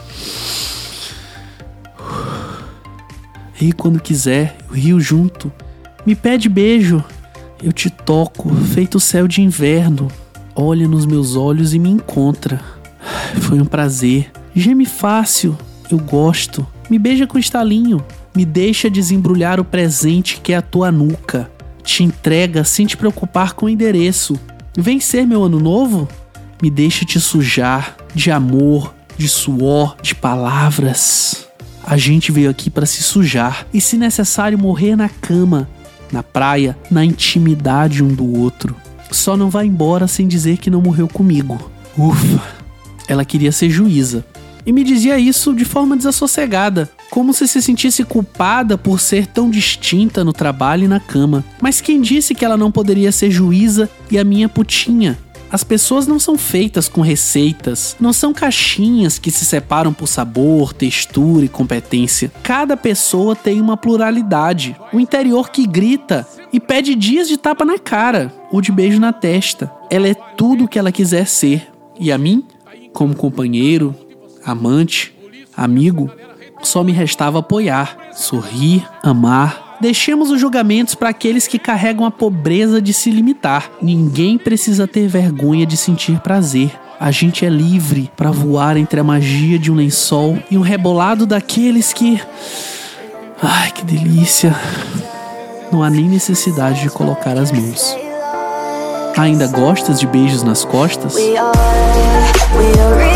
Ri 3.55 3.73
quando 3.73 4.01
quiser, 4.01 4.59
rio 4.71 5.01
junto. 5.01 5.51
Me 6.05 6.15
pede 6.15 6.49
beijo, 6.49 7.03
eu 7.63 7.73
te 7.73 7.89
toco, 7.89 8.55
feito 8.55 9.01
céu 9.01 9.27
de 9.27 9.41
inverno. 9.41 10.09
Olha 10.55 10.87
nos 10.87 11.07
meus 11.07 11.37
olhos 11.37 11.73
e 11.73 11.79
me 11.79 11.89
encontra. 11.89 12.61
Foi 13.41 13.61
um 13.61 13.65
prazer. 13.65 14.31
Geme 14.59 14.87
fácil, 14.87 15.55
eu 15.91 15.99
gosto. 15.99 16.67
Me 16.89 16.99
beija 16.99 17.27
com 17.27 17.39
estalinho. 17.39 18.03
Me 18.35 18.43
deixa 18.47 18.89
desembrulhar 18.89 19.61
o 19.61 19.65
presente 19.65 20.41
que 20.41 20.51
é 20.51 20.57
a 20.57 20.63
tua 20.63 20.91
nuca. 20.91 21.51
Te 21.83 22.03
entrega 22.03 22.65
sem 22.65 22.87
te 22.87 22.97
preocupar 22.97 23.53
com 23.53 23.67
o 23.67 23.69
endereço. 23.69 24.41
Vem 24.75 24.99
ser 24.99 25.27
meu 25.27 25.45
ano 25.45 25.61
novo? 25.61 26.09
Me 26.63 26.71
deixa 26.71 27.05
te 27.05 27.21
sujar 27.21 27.99
de 28.15 28.31
amor, 28.31 28.95
de 29.19 29.29
suor, 29.29 29.95
de 30.01 30.15
palavras. 30.15 31.47
A 31.85 31.99
gente 31.99 32.33
veio 32.33 32.49
aqui 32.49 32.71
para 32.71 32.87
se 32.87 33.03
sujar 33.03 33.67
e, 33.75 33.81
se 33.81 33.99
necessário, 33.99 34.59
morrer 34.59 34.97
na 34.97 35.11
cama, 35.11 35.69
na 36.11 36.23
praia, 36.23 36.75
na 36.91 37.05
intimidade 37.05 38.03
um 38.03 38.09
do 38.09 38.41
outro. 38.41 38.75
Só 39.11 39.37
não 39.37 39.51
vai 39.51 39.67
embora 39.67 40.09
sem 40.09 40.27
dizer 40.27 40.57
que 40.57 40.71
não 40.71 40.81
morreu 40.81 41.09
comigo. 41.09 41.71
Ufa! 41.97 42.43
Ela 43.07 43.25
queria 43.25 43.53
ser 43.53 43.69
juíza. 43.69 44.25
E 44.67 44.73
me 44.73 44.83
dizia 44.83 45.17
isso 45.17 45.55
de 45.55 45.65
forma 45.65 45.97
desassossegada, 45.97 46.91
como 47.09 47.33
se 47.33 47.47
se 47.47 47.63
sentisse 47.63 48.03
culpada 48.03 48.77
por 48.77 48.99
ser 48.99 49.27
tão 49.29 49.49
distinta 49.49 50.25
no 50.25 50.33
trabalho 50.33 50.85
e 50.85 50.89
na 50.89 50.99
cama. 50.99 51.45
Mas 51.63 51.81
quem 51.81 52.01
disse 52.01 52.35
que 52.35 52.45
ela 52.45 52.57
não 52.57 52.73
poderia 52.73 53.13
ser 53.13 53.31
juíza 53.31 53.89
e 54.11 54.19
a 54.19 54.25
minha 54.25 54.49
putinha? 54.49 55.17
As 55.51 55.63
pessoas 55.63 56.09
não 56.09 56.19
são 56.19 56.37
feitas 56.37 56.89
com 56.89 57.01
receitas, 57.01 57.97
não 58.01 58.13
são 58.13 58.35
caixinhas 58.35 59.19
que 59.19 59.31
se 59.31 59.45
separam 59.45 59.93
por 59.93 60.09
sabor, 60.09 60.73
textura 60.73 61.45
e 61.45 61.49
competência. 61.49 62.33
Cada 62.43 62.77
pessoa 62.77 63.37
tem 63.37 63.61
uma 63.61 63.77
pluralidade, 63.77 64.77
um 64.93 64.99
interior 64.99 65.51
que 65.51 65.65
grita 65.65 66.27
e 66.53 66.59
pede 66.59 66.97
dias 66.97 67.29
de 67.29 67.37
tapa 67.37 67.65
na 67.65 67.79
cara 67.79 68.33
ou 68.51 68.61
de 68.61 68.73
beijo 68.73 68.99
na 68.99 69.13
testa. 69.13 69.71
Ela 69.89 70.09
é 70.09 70.15
tudo 70.15 70.65
o 70.65 70.69
que 70.69 70.79
ela 70.79 70.91
quiser 70.91 71.27
ser. 71.29 71.69
E 71.99 72.11
a 72.11 72.19
mim, 72.19 72.45
como 72.93 73.15
companheiro, 73.15 73.95
amante, 74.47 75.13
amigo, 75.57 76.11
só 76.63 76.83
me 76.83 76.93
restava 76.93 77.41
apoiar, 77.41 77.97
sorrir, 78.13 78.87
amar 79.03 79.67
Deixemos 79.81 80.31
os 80.31 80.41
julgamentos 80.41 80.95
para 80.95 81.11
aqueles 81.11 81.47
que 81.47 81.59
carregam 81.59 82.07
a 82.07 82.11
pobreza 82.11 82.81
de 82.81 82.93
se 82.93 83.11
limitar. 83.11 83.71
Ninguém 83.81 84.39
precisa 84.39 84.87
ter 84.87 85.07
vergonha 85.07 85.67
de 85.67 85.77
sentir 85.77 86.19
prazer. 86.21 86.71
A 86.99 87.11
gente 87.11 87.45
é 87.45 87.51
livre 87.51 88.11
para 88.17 88.31
voar 88.31 88.79
entre 88.79 88.99
a 88.99 89.05
magia 89.05 89.59
de 89.59 89.71
um 89.71 89.75
lençol 89.75 90.39
e 90.51 90.57
um 90.57 90.63
rebolado 90.63 91.27
daqueles 91.27 91.93
que. 91.93 92.21
Ai, 93.43 93.71
que 93.71 93.85
delícia! 93.85 94.57
Não 95.71 95.83
há 95.83 95.91
nem 95.91 96.09
necessidade 96.09 96.81
de 96.81 96.89
colocar 96.89 97.37
as 97.37 97.53
mãos. 97.53 97.95
Ainda 99.19 99.47
gostas 99.47 100.01
de 100.01 100.07
beijos 100.07 100.43
nas 100.43 100.65
costas? 100.65 101.15
We 101.15 101.37
are, 101.37 101.53
we 102.57 102.81
are 102.81 103.16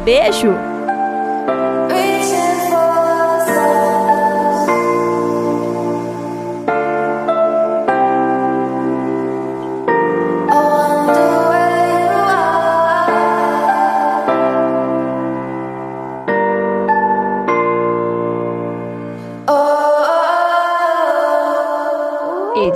Beijo! 0.04 0.54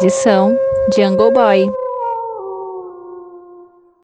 Edição 0.01 0.57
Jungle 0.95 1.33
Boy. 1.33 1.88